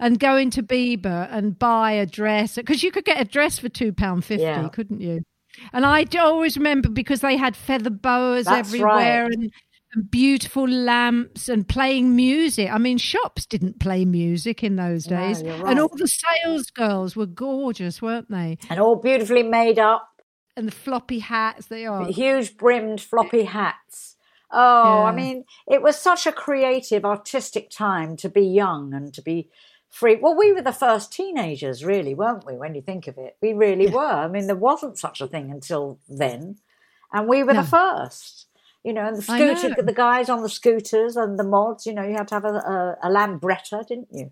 [0.01, 3.69] and go into Biba and buy a dress because you could get a dress for
[3.69, 4.69] two pound fifty, yeah.
[4.69, 5.21] couldn't you?
[5.73, 9.33] And I always remember because they had feather boas That's everywhere right.
[9.33, 9.53] and,
[9.95, 12.71] and, beautiful lamps and playing music.
[12.71, 15.71] I mean, shops didn't play music in those days, no, right.
[15.71, 18.59] and all the sales girls were gorgeous, weren't they?
[18.69, 20.07] And all beautifully made up.
[20.57, 24.17] And the floppy hats they are huge brimmed floppy hats.
[24.53, 25.05] Oh, yeah.
[25.05, 29.49] I mean, it was such a creative, artistic time to be young and to be
[29.89, 30.17] free.
[30.17, 32.55] Well, we were the first teenagers, really, weren't we?
[32.55, 33.95] When you think of it, we really yeah.
[33.95, 34.01] were.
[34.01, 36.57] I mean, there wasn't such a thing until then,
[37.13, 37.63] and we were no.
[37.63, 38.47] the first.
[38.85, 41.85] You know, and the scooter, the guys on the scooters and the mods.
[41.87, 44.31] You know, you had to have a, a, a Lambretta, didn't you?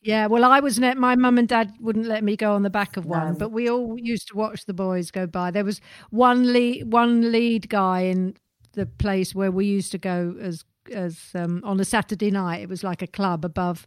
[0.00, 0.96] Yeah, well, I was net.
[0.96, 3.38] My mum and dad wouldn't let me go on the back of one, no.
[3.38, 5.50] but we all used to watch the boys go by.
[5.50, 8.36] There was one lead, one lead guy in
[8.72, 12.62] the place where we used to go as as um, on a Saturday night.
[12.62, 13.86] It was like a club above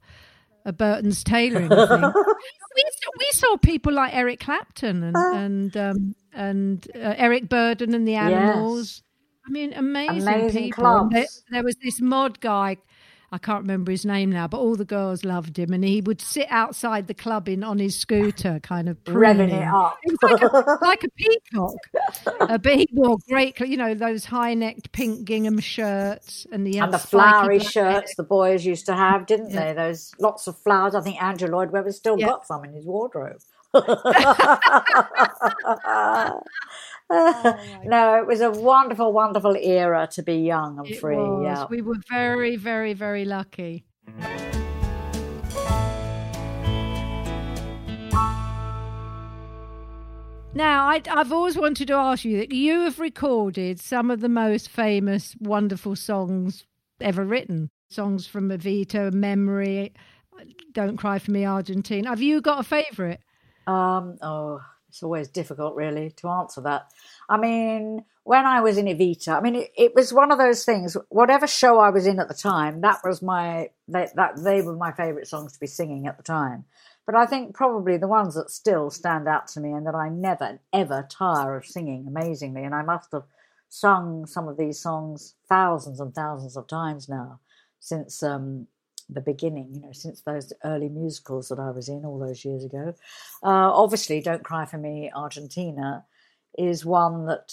[0.65, 1.77] a Burton's tailoring thing.
[2.75, 2.83] we,
[3.19, 8.07] we saw people like Eric Clapton and uh, and um, and uh, Eric Burdon and
[8.07, 8.89] the Animals.
[8.89, 9.01] Yes.
[9.51, 11.09] I mean, amazing, amazing people.
[11.11, 12.77] There, there, was this mod guy
[13.33, 16.19] I can't remember his name now, but all the girls loved him, and he would
[16.19, 20.41] sit outside the club in on his scooter, kind of revving it up, it like,
[20.41, 21.75] a, like a peacock.
[22.41, 26.93] uh, but he wore great, you know, those high-necked pink gingham shirts and the and
[26.93, 29.67] the flowery shirts the boys used to have, didn't yeah.
[29.67, 29.73] they?
[29.73, 30.93] Those lots of flowers.
[30.93, 32.27] I think Andrew Lloyd Webber still yeah.
[32.27, 33.39] got some in his wardrobe.
[37.11, 41.15] oh no, it was a wonderful, wonderful era to be young and it free.
[41.15, 41.43] Was.
[41.43, 43.85] Yeah, we were very, very, very lucky.
[50.53, 54.27] Now, I, have always wanted to ask you that you have recorded some of the
[54.27, 56.65] most famous, wonderful songs
[56.99, 57.69] ever written.
[57.89, 59.93] Songs from Evita, Memory,
[60.73, 62.09] Don't Cry for Me, Argentina.
[62.09, 63.19] Have you got a favourite?
[63.65, 64.61] Um, oh,
[64.91, 66.91] it's always difficult, really, to answer that.
[67.29, 70.65] I mean, when I was in Evita, I mean, it, it, was one of those
[70.65, 70.97] things.
[71.07, 74.75] Whatever show I was in at the time, that was my they, that they were
[74.75, 76.65] my favourite songs to be singing at the time.
[77.05, 80.09] But I think probably the ones that still stand out to me and that I
[80.09, 83.23] never ever tire of singing amazingly, and I must have
[83.69, 87.39] sung some of these songs thousands and thousands of times now
[87.79, 88.67] since um,
[89.11, 92.63] the beginning, you know, since those early musicals that I was in all those years
[92.63, 92.95] ago.
[93.43, 96.05] Uh, obviously, Don't Cry for Me, Argentina,
[96.57, 97.51] is one that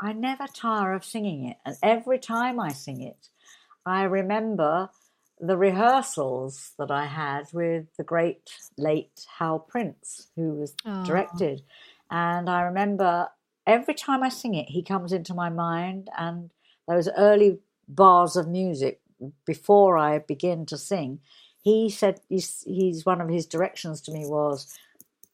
[0.00, 1.58] I never tire of singing it.
[1.64, 3.28] And every time I sing it,
[3.86, 4.90] I remember
[5.40, 11.04] the rehearsals that I had with the great late Hal Prince, who was Aww.
[11.04, 11.62] directed.
[12.10, 13.28] And I remember
[13.66, 16.50] every time I sing it, he comes into my mind, and
[16.88, 19.01] those early bars of music
[19.44, 21.20] before I begin to sing,
[21.62, 24.78] he said he's, he's one of his directions to me was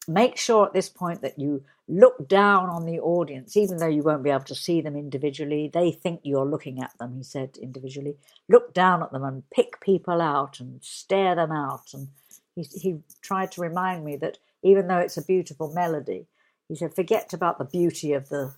[0.07, 4.03] make sure at this point that you look down on the audience, even though you
[4.03, 5.69] won't be able to see them individually.
[5.71, 8.15] They think you're looking at them, he said individually.
[8.47, 11.93] Look down at them and pick people out and stare them out.
[11.93, 12.09] And
[12.55, 16.27] he, he tried to remind me that even though it's a beautiful melody,
[16.67, 18.53] he said, forget about the beauty of the,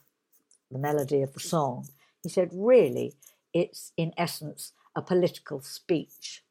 [0.69, 1.87] the melody of the song.
[2.23, 3.13] He said, really,
[3.53, 6.43] it's in essence a political speech.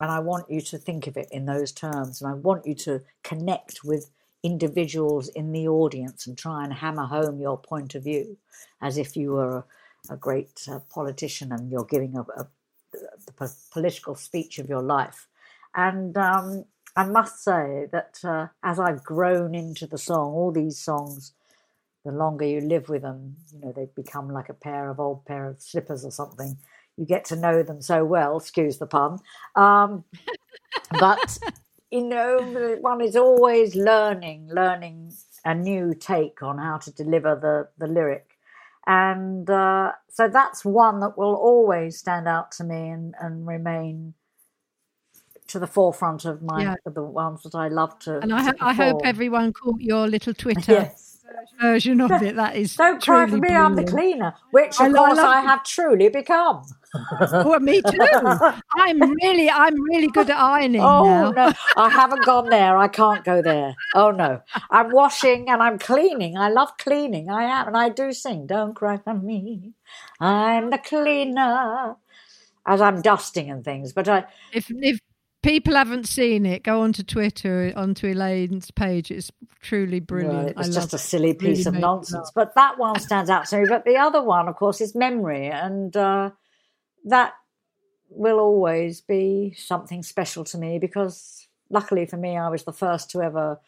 [0.00, 2.20] And I want you to think of it in those terms.
[2.20, 4.10] And I want you to connect with
[4.42, 8.36] individuals in the audience and try and hammer home your point of view
[8.80, 9.58] as if you were
[10.10, 12.46] a, a great uh, politician and you're giving a, a,
[13.40, 15.26] a, political speech of your life.
[15.74, 20.78] And um, I must say that uh, as I've grown into the song, all these
[20.78, 21.32] songs,
[22.04, 25.24] the longer you live with them, you know, they become like a pair of old
[25.24, 26.56] pair of slippers or something
[26.96, 29.18] you get to know them so well, excuse the pun.
[29.54, 30.04] Um,
[30.90, 31.38] but,
[31.90, 35.12] you know, one is always learning, learning
[35.44, 38.30] a new take on how to deliver the, the lyric.
[38.86, 44.14] And uh, so that's one that will always stand out to me and, and remain
[45.48, 46.74] to the forefront of my yeah.
[46.84, 48.18] the ones that I love to.
[48.18, 51.15] And I, I hope everyone caught your little Twitter yes
[51.60, 52.36] version of it.
[52.36, 53.40] That is don't cry for me.
[53.40, 53.64] Brilliant.
[53.64, 56.64] I'm the cleaner, which of I, course I, I have truly become.
[57.20, 57.98] well, me too.
[58.74, 60.80] I'm really, I'm really good at ironing.
[60.80, 61.30] Oh now.
[61.30, 62.76] no, I haven't gone there.
[62.76, 63.74] I can't go there.
[63.94, 66.36] Oh no, I'm washing and I'm cleaning.
[66.36, 67.30] I love cleaning.
[67.30, 68.46] I am, and I do sing.
[68.46, 69.72] Don't cry for me.
[70.20, 71.96] I'm the cleaner.
[72.68, 74.98] As I'm dusting and things, but I if if
[75.46, 79.10] people haven't seen it, go onto Twitter, onto Elaine's page.
[79.10, 79.30] It's
[79.60, 80.56] truly brilliant.
[80.56, 80.66] Right.
[80.66, 82.32] It's just a silly piece really of nonsense.
[82.34, 83.66] But that one stands out to me.
[83.68, 85.46] But the other one, of course, is memory.
[85.46, 86.30] And uh,
[87.04, 87.34] that
[88.10, 93.10] will always be something special to me because luckily for me, I was the first
[93.10, 93.60] to ever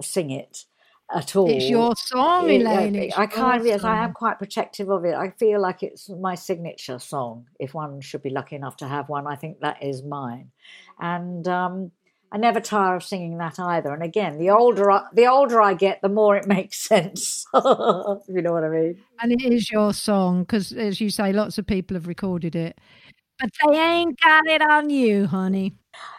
[0.00, 0.64] sing it
[1.12, 1.50] at all.
[1.50, 2.94] It's your song, Elaine.
[2.94, 5.14] It, I kind of, yes, I am quite protective of it.
[5.14, 7.46] I feel like it's my signature song.
[7.58, 10.50] If one should be lucky enough to have one, I think that is mine.
[10.98, 11.92] And um,
[12.32, 13.92] I never tire of singing that either.
[13.92, 17.46] And again, the older I, the older I get, the more it makes sense.
[17.54, 19.02] if you know what I mean.
[19.20, 22.80] And it is your song because, as you say, lots of people have recorded it,
[23.38, 25.74] but they ain't got it on you, honey.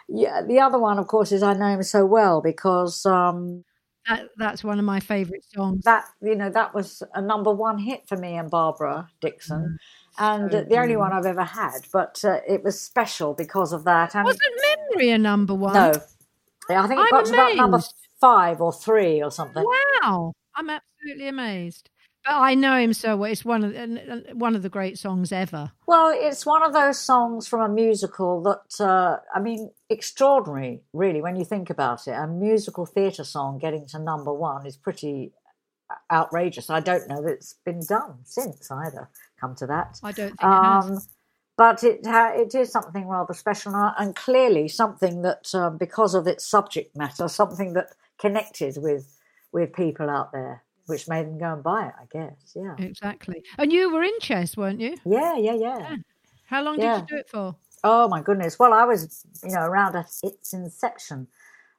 [0.08, 3.64] Yeah, the other one, of course, is I know him so well because um,
[4.08, 5.84] that, that's one of my favourite songs.
[5.84, 9.78] That you know, that was a number one hit for me and Barbara Dickson.
[10.18, 11.80] mm, and so the only one I've ever had.
[11.92, 14.14] But uh, it was special because of that.
[14.14, 14.42] And Wasn't
[14.90, 15.74] Memory a number one?
[15.74, 15.92] No,
[16.70, 17.32] I think it I'm got amazed.
[17.32, 17.80] to about number
[18.20, 19.64] five or three or something.
[20.02, 21.90] Wow, I'm absolutely amazed.
[22.26, 23.30] But I know him so well.
[23.30, 25.70] It's one of the, one of the great songs ever.
[25.86, 31.22] Well, it's one of those songs from a musical that uh, I mean, extraordinary, really,
[31.22, 32.12] when you think about it.
[32.12, 35.32] A musical theatre song getting to number one is pretty
[36.10, 36.68] outrageous.
[36.68, 39.08] I don't know that it's been done since either.
[39.40, 41.08] Come to that, I don't think um, it has.
[41.56, 46.44] But it it is something rather special, and clearly something that, um, because of its
[46.44, 49.16] subject matter, something that connected with
[49.52, 52.54] with people out there which made them go and buy it, I guess.
[52.54, 52.74] Yeah.
[52.78, 53.42] Exactly.
[53.58, 54.96] And you were in chess, weren't you?
[55.04, 55.78] Yeah, yeah, yeah.
[55.78, 55.96] yeah.
[56.46, 57.00] How long yeah.
[57.00, 57.56] did you do it for?
[57.84, 58.58] Oh my goodness.
[58.58, 61.28] Well, I was, you know, around at its inception.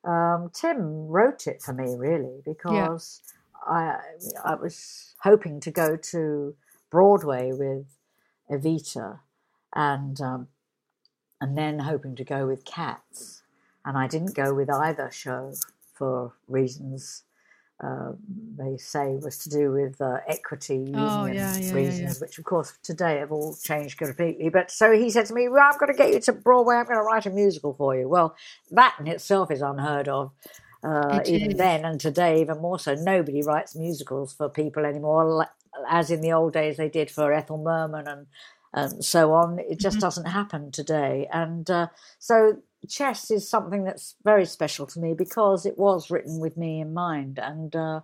[0.04, 3.22] Um, Tim wrote it for me really because
[3.68, 4.00] yeah.
[4.46, 6.56] I I was hoping to go to
[6.90, 7.86] Broadway with
[8.50, 9.20] Evita
[9.74, 10.48] and um,
[11.42, 13.42] and then hoping to go with Cats,
[13.84, 15.54] and I didn't go with either show
[15.94, 17.24] for reasons
[17.84, 18.12] uh,
[18.58, 22.44] they say was to do with uh, equity oh, yeah, yeah, reasons, yeah, which of
[22.44, 24.50] course today have all changed completely.
[24.50, 26.76] But so he said to me, "Well, I'm going to get you to Broadway.
[26.76, 28.36] I'm going to write a musical for you." Well,
[28.72, 30.32] that in itself is unheard of.
[30.84, 31.58] Uh, even is.
[31.58, 35.48] then and today, even more so, nobody writes musicals for people anymore,
[35.88, 38.28] as in the old days they did for Ethel Merman and
[38.78, 39.60] and so on.
[39.60, 40.02] It just mm-hmm.
[40.02, 41.28] doesn't happen today.
[41.34, 41.88] And uh,
[42.20, 46.80] so chess is something that's very special to me because it was written with me
[46.82, 47.40] in mind.
[47.40, 48.02] And uh,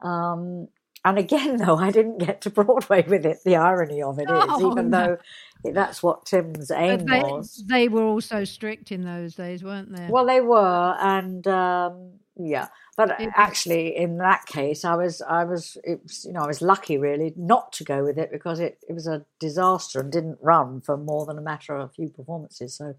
[0.00, 0.68] um,
[1.04, 3.38] and again, though, I didn't get to Broadway with it.
[3.44, 5.18] The irony of it is, oh, even no.
[5.64, 7.62] though that's what Tim's aim they, was.
[7.66, 10.06] They were all so strict in those days, weren't they?
[10.08, 12.68] Well, they were, and um, yeah.
[12.96, 16.62] But actually, in that case, I was, I was, it was, you know, I was
[16.62, 20.38] lucky really not to go with it because it, it was a disaster and didn't
[20.40, 22.76] run for more than a matter of a few performances.
[22.76, 22.94] So,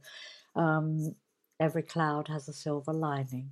[0.55, 1.15] um,
[1.59, 3.51] every cloud has a silver lining.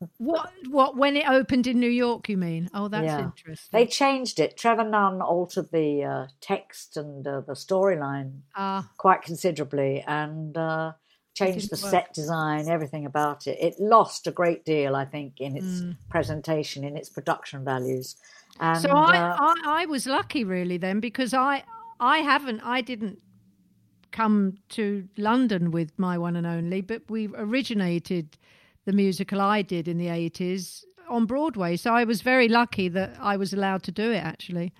[0.18, 0.50] what?
[0.68, 0.96] What?
[0.96, 2.68] When it opened in New York, you mean?
[2.74, 3.22] Oh, that's yeah.
[3.22, 3.78] interesting.
[3.78, 4.56] They changed it.
[4.56, 10.92] Trevor Nunn altered the uh, text and uh, the storyline uh, quite considerably, and uh,
[11.34, 11.90] changed the work.
[11.90, 13.58] set design, everything about it.
[13.60, 15.96] It lost a great deal, I think, in its mm.
[16.08, 18.16] presentation, in its production values.
[18.60, 21.64] And, so I, uh, I, I was lucky, really, then, because I,
[21.98, 23.18] I haven't, I didn't
[24.12, 28.38] come to London with my one and only, but we originated
[28.84, 31.76] the musical I did in the eighties on Broadway.
[31.76, 34.22] So I was very lucky that I was allowed to do it.
[34.22, 34.72] Actually.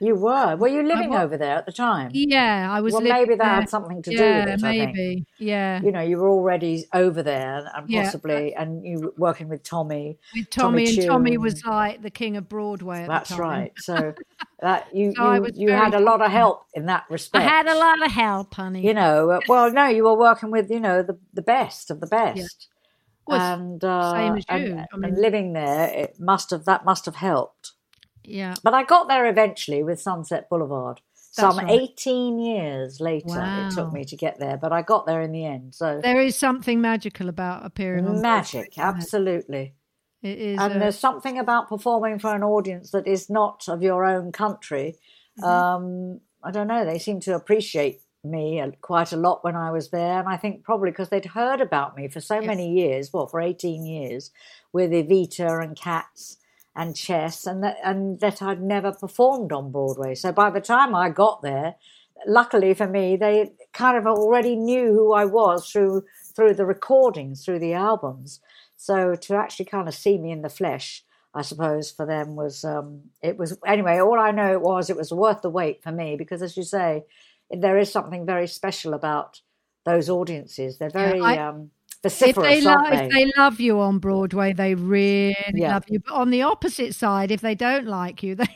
[0.00, 0.56] You were.
[0.56, 2.10] Were you living over there at the time?
[2.12, 2.92] Yeah, I was.
[2.92, 3.48] Well, maybe that there.
[3.48, 4.62] had something to yeah, do with it.
[4.62, 5.24] maybe.
[5.38, 5.80] Yeah.
[5.82, 8.62] You know, you were already over there, and possibly, yeah.
[8.62, 10.18] and you were working with Tommy.
[10.34, 13.00] With Tommy, Tommy and Tommy was like the king of Broadway.
[13.00, 13.28] At the moment.
[13.28, 13.72] That's right.
[13.78, 14.14] So
[14.60, 17.44] that you so you, you had a lot of help in that respect.
[17.44, 18.84] I had a lot of help, honey.
[18.84, 22.00] You know, uh, well, no, you were working with you know the the best of
[22.00, 22.38] the best.
[22.38, 22.46] Yeah.
[23.26, 24.72] Well, and uh, same as you.
[24.72, 27.72] And, I mean, and living there, it must have that must have helped.
[28.28, 28.54] Yeah.
[28.62, 31.00] But I got there eventually with Sunset Boulevard.
[31.36, 31.80] That's Some right.
[31.80, 33.68] 18 years later wow.
[33.68, 35.74] it took me to get there, but I got there in the end.
[35.74, 39.74] So there is something magical about appearing on Magic, absolutely.
[40.22, 40.58] It is.
[40.58, 40.78] And a...
[40.78, 44.96] there's something about performing for an audience that is not of your own country.
[45.38, 45.44] Mm-hmm.
[45.44, 49.90] Um, I don't know, they seem to appreciate me quite a lot when I was
[49.90, 50.18] there.
[50.18, 52.46] And I think probably because they'd heard about me for so yes.
[52.46, 54.30] many years, well, for 18 years,
[54.72, 56.38] with Evita and Cats
[56.78, 60.14] and chess, and that and that I'd never performed on Broadway.
[60.14, 61.74] So by the time I got there,
[62.24, 67.44] luckily for me, they kind of already knew who I was through through the recordings,
[67.44, 68.40] through the albums.
[68.76, 71.02] So to actually kind of see me in the flesh,
[71.34, 73.98] I suppose for them was um, it was anyway.
[73.98, 76.62] All I know it was it was worth the wait for me because, as you
[76.62, 77.04] say,
[77.50, 79.40] there is something very special about
[79.84, 80.78] those audiences.
[80.78, 81.18] They're very.
[81.18, 81.72] Yeah, I, um,
[82.02, 83.04] vociferous, if they, lo- they?
[83.04, 85.74] if they love you on Broadway, they really Yeah.
[85.74, 86.00] love you.
[86.00, 88.46] But on the opposite side, if they don't like you, they.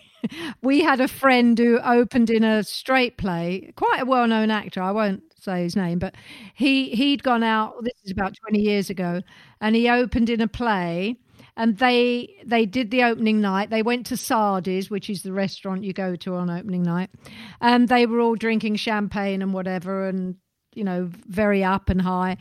[0.63, 4.81] We had a friend who opened in a straight play, quite a well-known actor.
[4.81, 6.15] I won't say his name, but
[6.55, 7.75] he he'd gone out.
[7.83, 9.23] This is about twenty years ago,
[9.61, 11.17] and he opened in a play.
[11.57, 13.71] And they they did the opening night.
[13.71, 17.11] They went to Sardi's, which is the restaurant you go to on opening night,
[17.61, 20.37] and they were all drinking champagne and whatever, and
[20.75, 22.37] you know, very up and high.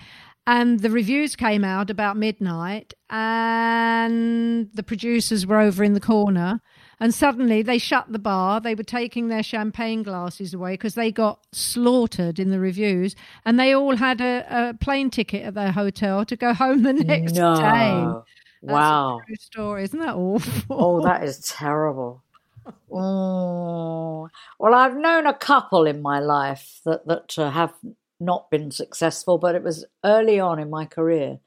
[0.47, 6.61] And the reviews came out about midnight, and the producers were over in the corner.
[6.99, 8.59] And suddenly they shut the bar.
[8.59, 13.15] They were taking their champagne glasses away because they got slaughtered in the reviews.
[13.43, 16.93] And they all had a, a plane ticket at their hotel to go home the
[16.93, 17.55] next no.
[17.55, 18.21] day.
[18.63, 19.19] That's Wow.
[19.19, 19.83] a true story.
[19.83, 20.63] Isn't that awful?
[20.69, 22.23] Oh, that is terrible.
[22.93, 24.29] Oh,
[24.59, 27.73] well, I've known a couple in my life that that uh, have
[28.21, 31.39] not been successful, but it was early on in my career,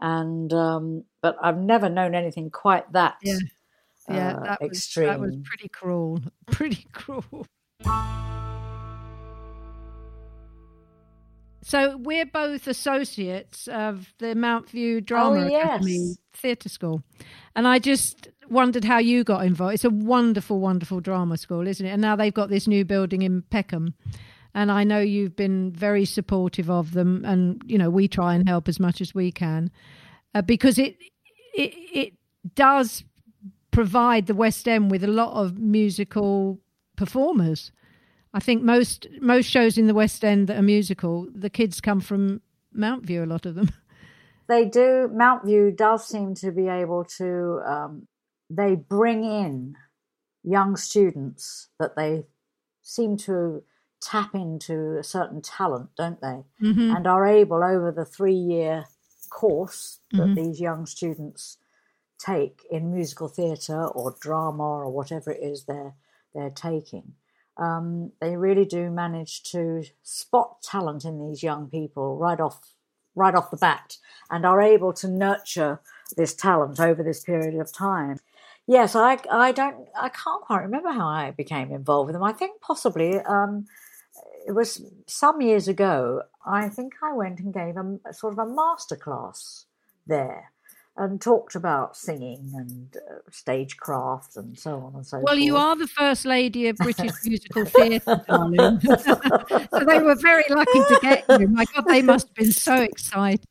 [0.00, 3.38] and um, but I've never known anything quite that Yeah.
[4.08, 5.06] yeah, uh, that was, extreme.
[5.08, 6.20] that was pretty cruel.
[6.46, 7.46] Pretty cruel.
[11.62, 15.64] So we're both associates of the Mountview Drama Oh, yes.
[15.66, 17.02] Academy Theatre School,
[17.56, 19.74] and I just wondered how you got involved.
[19.74, 21.88] It's a wonderful, wonderful drama school, isn't it?
[21.90, 23.94] And now they've got this new building in Peckham,
[24.54, 28.48] and I know you've been very supportive of them, and you know we try and
[28.48, 29.70] help as much as we can
[30.34, 30.96] uh, because it
[31.54, 32.12] it it
[32.54, 33.04] does
[33.70, 36.60] provide the West End with a lot of musical
[36.96, 37.72] performers.
[38.32, 42.00] I think most most shows in the West End that are musical, the kids come
[42.00, 42.40] from
[42.76, 43.22] Mountview.
[43.22, 43.70] A lot of them.
[44.46, 45.08] They do.
[45.10, 47.62] Mountview does seem to be able to.
[47.66, 48.06] Um,
[48.50, 49.74] they bring in
[50.42, 52.24] young students that they
[52.82, 53.62] seem to
[54.04, 56.44] tap into a certain talent, don't they?
[56.60, 56.94] Mhm.
[56.96, 58.84] And are able over the three-year
[59.30, 60.34] course that Mhm.
[60.36, 61.58] these young students
[62.18, 65.94] take in musical theatre or drama or whatever it is they're
[66.34, 67.14] they're taking.
[67.56, 72.74] Um, they really do manage to spot talent in these young people right off
[73.14, 73.98] right off the bat
[74.30, 75.80] and are able to nurture
[76.16, 78.18] this talent over this period of time.
[78.66, 82.22] Yes, I I don't I can't quite remember how I became involved with them.
[82.24, 83.66] I think possibly um,
[84.46, 86.22] it was some years ago.
[86.46, 89.64] I think I went and gave a, a sort of a masterclass
[90.06, 90.52] there
[90.96, 95.24] and talked about singing and uh, stagecraft and so on and so forth.
[95.24, 98.80] Well, you are the first lady of British musical theatre, darling.
[98.80, 101.48] so they were very lucky to get you.
[101.48, 103.48] My God, they must have been so excited.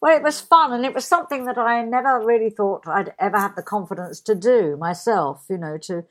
[0.00, 3.38] Well, it was fun, and it was something that I never really thought I'd ever
[3.38, 5.46] have the confidence to do myself.
[5.48, 6.02] You know, to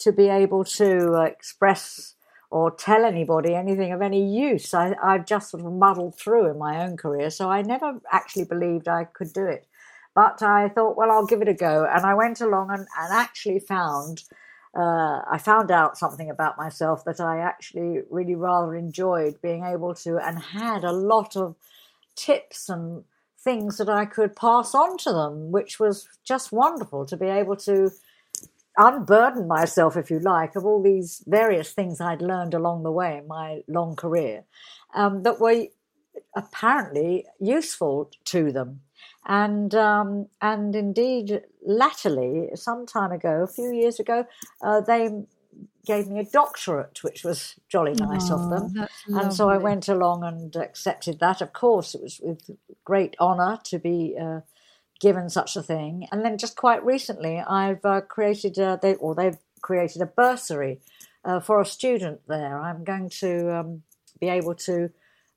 [0.00, 2.14] to be able to uh, express
[2.50, 4.72] or tell anybody anything of any use.
[4.72, 8.44] I, I've just sort of muddled through in my own career, so I never actually
[8.44, 9.66] believed I could do it.
[10.14, 13.12] But I thought, well, I'll give it a go, and I went along and, and
[13.12, 14.24] actually found.
[14.76, 19.94] Uh, I found out something about myself that I actually really rather enjoyed being able
[19.96, 21.54] to, and had a lot of
[22.16, 23.04] tips and
[23.38, 27.56] things that I could pass on to them, which was just wonderful to be able
[27.56, 27.90] to
[28.78, 33.18] unburden myself, if you like, of all these various things I'd learned along the way
[33.18, 34.44] in my long career
[34.94, 35.66] um, that were
[36.36, 38.80] apparently useful to them.
[39.26, 44.24] And um, and indeed, latterly, some time ago, a few years ago,
[44.62, 45.10] uh, they
[45.84, 48.86] gave me a doctorate, which was jolly nice of them.
[49.08, 51.40] And so I went along and accepted that.
[51.40, 52.50] Of course, it was with
[52.84, 54.40] great honour to be uh,
[55.00, 56.06] given such a thing.
[56.10, 60.80] And then just quite recently, I've uh, created, a, they, or they've created a bursary
[61.24, 62.60] uh, for a student there.
[62.60, 63.82] I'm going to um,
[64.20, 64.90] be able to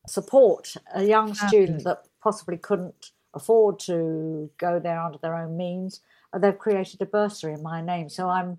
[0.07, 6.01] support a young student that possibly couldn't afford to go there under their own means.
[6.33, 8.09] Uh, they've created a bursary in my name.
[8.09, 8.57] So I'm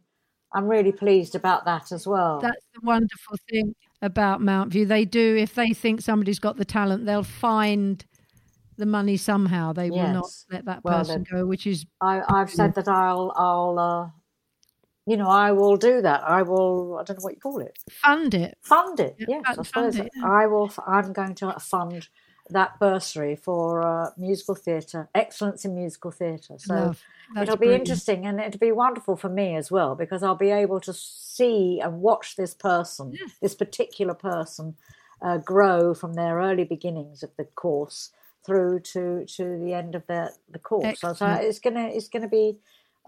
[0.54, 2.40] I'm really pleased about that as well.
[2.40, 4.86] That's the wonderful thing about Mountview.
[4.86, 8.04] They do, if they think somebody's got the talent, they'll find
[8.82, 9.72] the money somehow.
[9.72, 13.32] They will not let that Well, person go, which is I, I've said that I'll,
[13.36, 14.10] I'll, uh,
[15.06, 16.24] you know, I will do that.
[16.24, 16.98] I will.
[16.98, 17.78] I don't know what you call it.
[17.88, 18.58] fund it.
[18.62, 19.14] Fund it.
[19.20, 20.26] Yeah, yes, I suppose it, yeah.
[20.26, 20.72] I will.
[20.84, 22.08] I'm going to fund
[22.50, 26.56] that bursary for uh, musical theatre, excellence in musical theatre.
[26.58, 27.04] So Love.
[27.40, 27.88] It'll be brilliant.
[27.88, 31.80] interesting and it'll be wonderful for me as well because I'll be able to see
[31.80, 34.74] and watch this person, this particular person,
[35.22, 38.10] uh, grow from their early beginnings of the course
[38.44, 41.00] through to to the end of the the course.
[41.00, 42.58] So, so it's gonna it's gonna be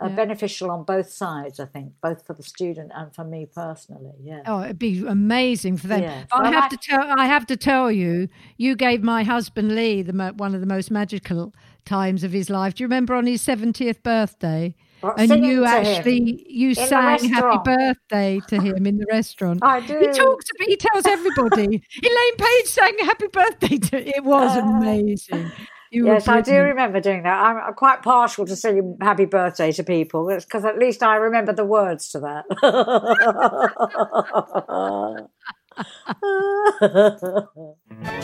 [0.03, 0.17] uh, Yeah.
[0.17, 1.61] beneficial on both sides.
[1.61, 4.13] I think, both for the student and for me personally.
[4.23, 4.43] Yeah.
[4.47, 6.27] Oh, it'd be amazing for them.
[6.31, 7.03] But I Well, have I- to tell.
[7.19, 10.91] I have to tell you, you gave my husband Lee the one of the most
[10.91, 11.55] magical
[11.85, 12.75] times of his life.
[12.75, 14.75] Do you remember on his seventieth birthday?
[15.17, 19.61] And you actually you sang happy birthday to him in the restaurant.
[19.63, 19.99] I do.
[19.99, 20.47] He talks.
[20.61, 21.83] He tells everybody.
[22.03, 24.17] Elaine Paige sang happy birthday to.
[24.17, 25.53] It was amazing.
[25.91, 27.41] You Uh, Yes, I do remember doing that.
[27.41, 31.53] I'm, I'm quite partial to singing happy birthday to people because at least I remember
[31.53, 32.45] the words to that.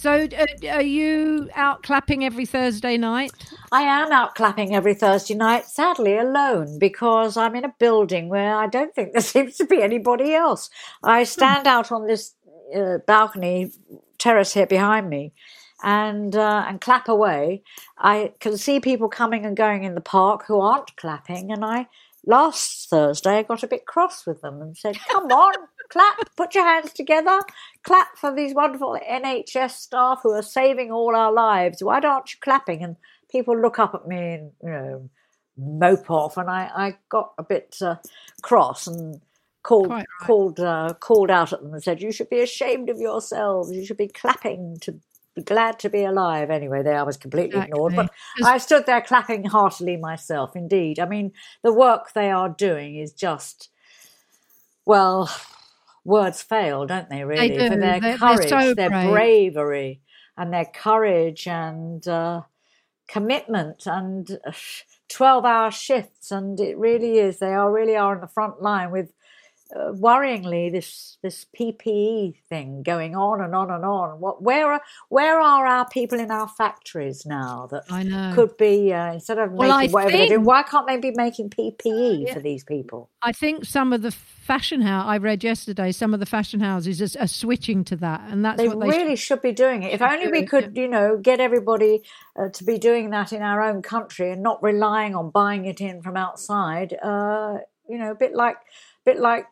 [0.00, 3.32] So, uh, are you out clapping every Thursday night?
[3.70, 8.56] I am out clapping every Thursday night, sadly alone, because I'm in a building where
[8.56, 10.70] I don't think there seems to be anybody else.
[11.02, 12.34] I stand out on this
[12.74, 13.72] uh, balcony
[14.16, 15.34] terrace here behind me
[15.82, 17.62] and uh, and clap away.
[17.98, 21.88] I can see people coming and going in the park who aren't clapping, and I
[22.24, 25.52] last Thursday I got a bit cross with them and said, "Come on,
[25.90, 26.16] clap!
[26.36, 27.40] Put your hands together,
[27.82, 31.82] clap for these wonderful NHS staff who are saving all our lives.
[31.82, 32.96] Why aren't you clapping?" And
[33.30, 35.10] people look up at me and you know
[35.56, 37.96] mope off, and I I got a bit uh,
[38.42, 39.20] cross and.
[39.62, 40.06] Called right.
[40.22, 43.70] called uh, called out at them and said, "You should be ashamed of yourselves.
[43.70, 44.98] You should be clapping to
[45.36, 48.10] be glad to be alive." Anyway, there I was completely ignored, but
[48.42, 50.56] I stood there clapping heartily myself.
[50.56, 51.32] Indeed, I mean
[51.62, 53.68] the work they are doing is just
[54.86, 55.30] well,
[56.04, 57.24] words fail, don't they?
[57.24, 57.68] Really, do.
[57.68, 59.10] for their They're- they're courage, so their brave.
[59.10, 60.00] bravery,
[60.36, 62.42] and their courage and uh,
[63.08, 64.52] commitment and uh,
[65.08, 67.38] twelve-hour shifts, and it really is.
[67.38, 69.12] They are really are on the front line with.
[69.74, 74.20] Uh, worryingly, this this PPE thing going on and on and on.
[74.20, 78.32] What where are where are our people in our factories now that I know.
[78.34, 80.34] could be uh, instead of Well, making I whatever they do?
[80.36, 83.10] think- Why can't they be making PPE for these people?
[83.22, 87.00] I think some of the fashion house I read yesterday, some of the fashion houses
[87.16, 89.92] are, are switching to that, and that's They what they really should be doing it.
[89.92, 92.02] If only we it, could, you know, get everybody
[92.38, 95.80] uh, to be doing that in our own country and not relying on buying it
[95.80, 96.94] in from outside.
[97.02, 97.58] Uh,
[97.88, 98.56] you know, a bit like,
[99.04, 99.46] bit like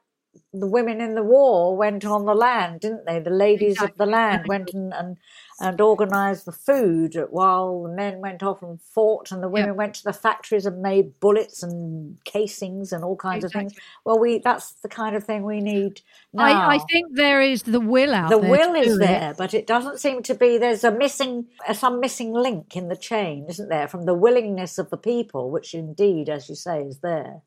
[0.52, 3.20] the women in the war went on the land, didn't they?
[3.20, 5.18] The ladies of the land went and and,
[5.60, 9.94] and organised the food while the men went off and fought, and the women went
[9.94, 13.74] to the factories and made bullets and casings and all kinds of things.
[14.04, 16.00] Well, we that's the kind of thing we need
[16.32, 16.44] now.
[16.44, 18.44] I, I think there is the will out the there.
[18.44, 19.06] The will is do it.
[19.06, 20.56] there, but it doesn't seem to be.
[20.56, 24.88] There's a missing, some missing link in the chain, isn't there, from the willingness of
[24.88, 27.42] the people, which indeed, as you say, is there.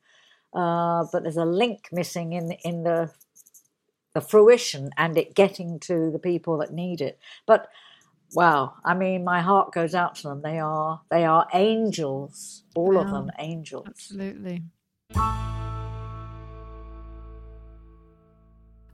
[0.53, 3.11] Uh, but there's a link missing in in the
[4.13, 7.17] the fruition and it getting to the people that need it.
[7.45, 7.69] But
[8.33, 10.41] wow, I mean, my heart goes out to them.
[10.41, 13.85] They are they are angels, all of them, angels.
[13.87, 14.63] Absolutely.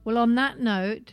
[0.03, 1.12] Well, on that note,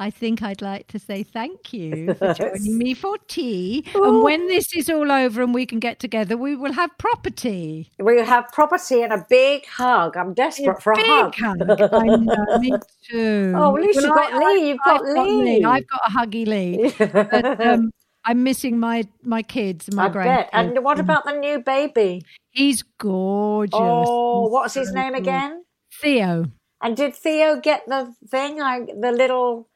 [0.00, 3.84] I think I'd like to say thank you for joining me for tea.
[3.94, 7.92] And when this is all over and we can get together, we will have property.
[8.00, 10.16] We will have property and a big hug.
[10.16, 11.34] I'm desperate for a Big hug.
[11.36, 11.80] hug.
[11.92, 12.72] I know, me
[13.08, 13.52] too.
[13.56, 14.68] Oh, at least you've got Lee.
[14.68, 15.64] You've got I've Lee.
[15.64, 16.92] I've got a huggy Lee.
[16.98, 17.90] But, um,
[18.24, 20.24] I'm missing my my kids, and my I bet.
[20.24, 20.48] grandkids.
[20.52, 22.22] And what about the new baby?
[22.50, 23.74] He's gorgeous.
[23.80, 25.20] Oh, He's what's his name gorgeous.
[25.28, 25.64] again?
[26.00, 26.46] Theo.
[26.82, 28.60] And did Theo get the thing?
[28.60, 29.68] I the little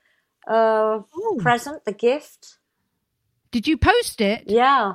[0.49, 1.01] uh,
[1.39, 2.59] present, the gift?
[3.51, 4.45] Did you post it?
[4.47, 4.95] Yeah.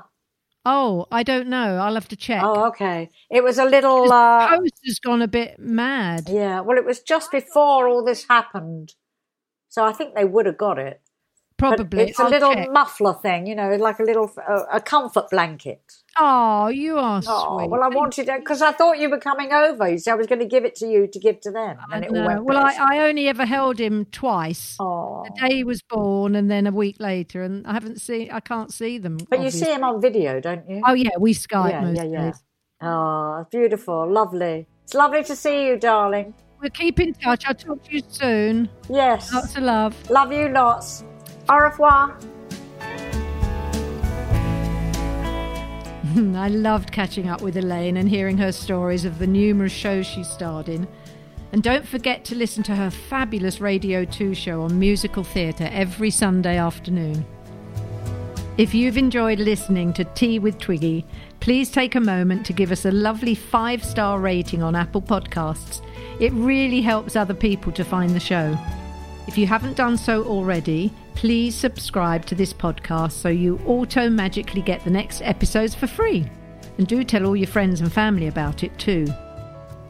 [0.66, 1.78] Oh, I don't know.
[1.78, 2.42] I'll have to check.
[2.44, 3.10] Oh, okay.
[3.30, 4.12] It was a little.
[4.12, 6.30] Uh, Post has gone a bit mad.
[6.30, 6.62] yeah.
[6.62, 8.94] Well, it was just before all this happened,
[9.70, 11.02] so I think they would have got it.
[11.70, 12.72] But it's a I'll little check.
[12.72, 15.82] muffler thing, you know, like a little uh, a comfort blanket.
[16.18, 17.70] Oh, you are Oh, sweet.
[17.72, 19.90] well, I wanted it because I thought you were coming over.
[19.90, 21.98] You said I was going to give it to you to give to them, I
[22.00, 22.28] it all know.
[22.28, 22.44] went.
[22.46, 22.76] Well, I.
[22.80, 24.78] I only ever held him twice.
[24.80, 25.24] Oh.
[25.26, 28.30] The day he was born, and then a week later, and I haven't seen.
[28.32, 29.18] I can't see them.
[29.30, 30.82] But you see him on video, don't you?
[30.86, 32.26] Oh yeah, we Skype yeah, most yeah, yeah.
[32.26, 32.44] days.
[32.82, 34.68] Oh, beautiful, lovely.
[34.84, 36.34] It's lovely to see you, darling.
[36.62, 37.46] We'll keep in touch.
[37.48, 38.70] I'll talk to you soon.
[38.90, 39.34] Yes.
[39.34, 40.10] Lots of love.
[40.10, 41.04] Love you lots.
[41.50, 42.18] Au revoir.
[46.36, 50.24] I loved catching up with Elaine and hearing her stories of the numerous shows she
[50.24, 50.88] starred in.
[51.52, 56.10] And don't forget to listen to her fabulous Radio 2 show on musical theatre every
[56.10, 57.26] Sunday afternoon.
[58.58, 61.06] If you've enjoyed listening to Tea with Twiggy,
[61.40, 65.82] please take a moment to give us a lovely five star rating on Apple Podcasts.
[66.20, 68.58] It really helps other people to find the show.
[69.28, 74.62] If you haven't done so already, please subscribe to this podcast so you auto magically
[74.62, 76.30] get the next episodes for free.
[76.78, 79.08] And do tell all your friends and family about it too.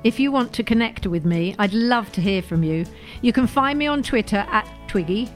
[0.04, 2.86] If you want to connect with me, I'd love to hear from you.
[3.22, 5.30] You can find me on Twitter at Twiggy,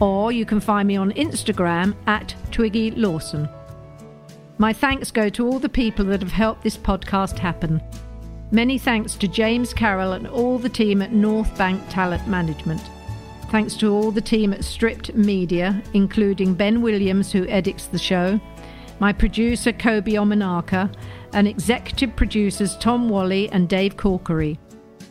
[0.00, 3.48] or you can find me on Instagram at Twiggy Lawson.
[4.58, 7.82] My thanks go to all the people that have helped this podcast happen.
[8.50, 12.80] Many thanks to James Carroll and all the team at Northbank Talent Management.
[13.50, 18.40] Thanks to all the team at Stripped Media, including Ben Williams, who edits the show,
[18.98, 20.92] my producer Kobe Omanaka,
[21.32, 24.58] and executive producers Tom Wally and Dave Corkery.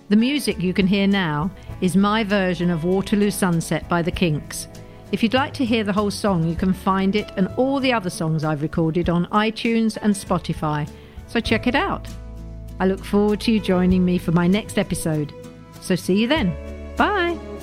[0.09, 1.49] The music you can hear now
[1.81, 4.67] is my version of Waterloo Sunset by the Kinks.
[5.11, 7.93] If you'd like to hear the whole song, you can find it and all the
[7.93, 10.89] other songs I've recorded on iTunes and Spotify,
[11.27, 12.07] so check it out.
[12.79, 15.33] I look forward to you joining me for my next episode.
[15.79, 16.53] So see you then.
[16.97, 17.54] Bye.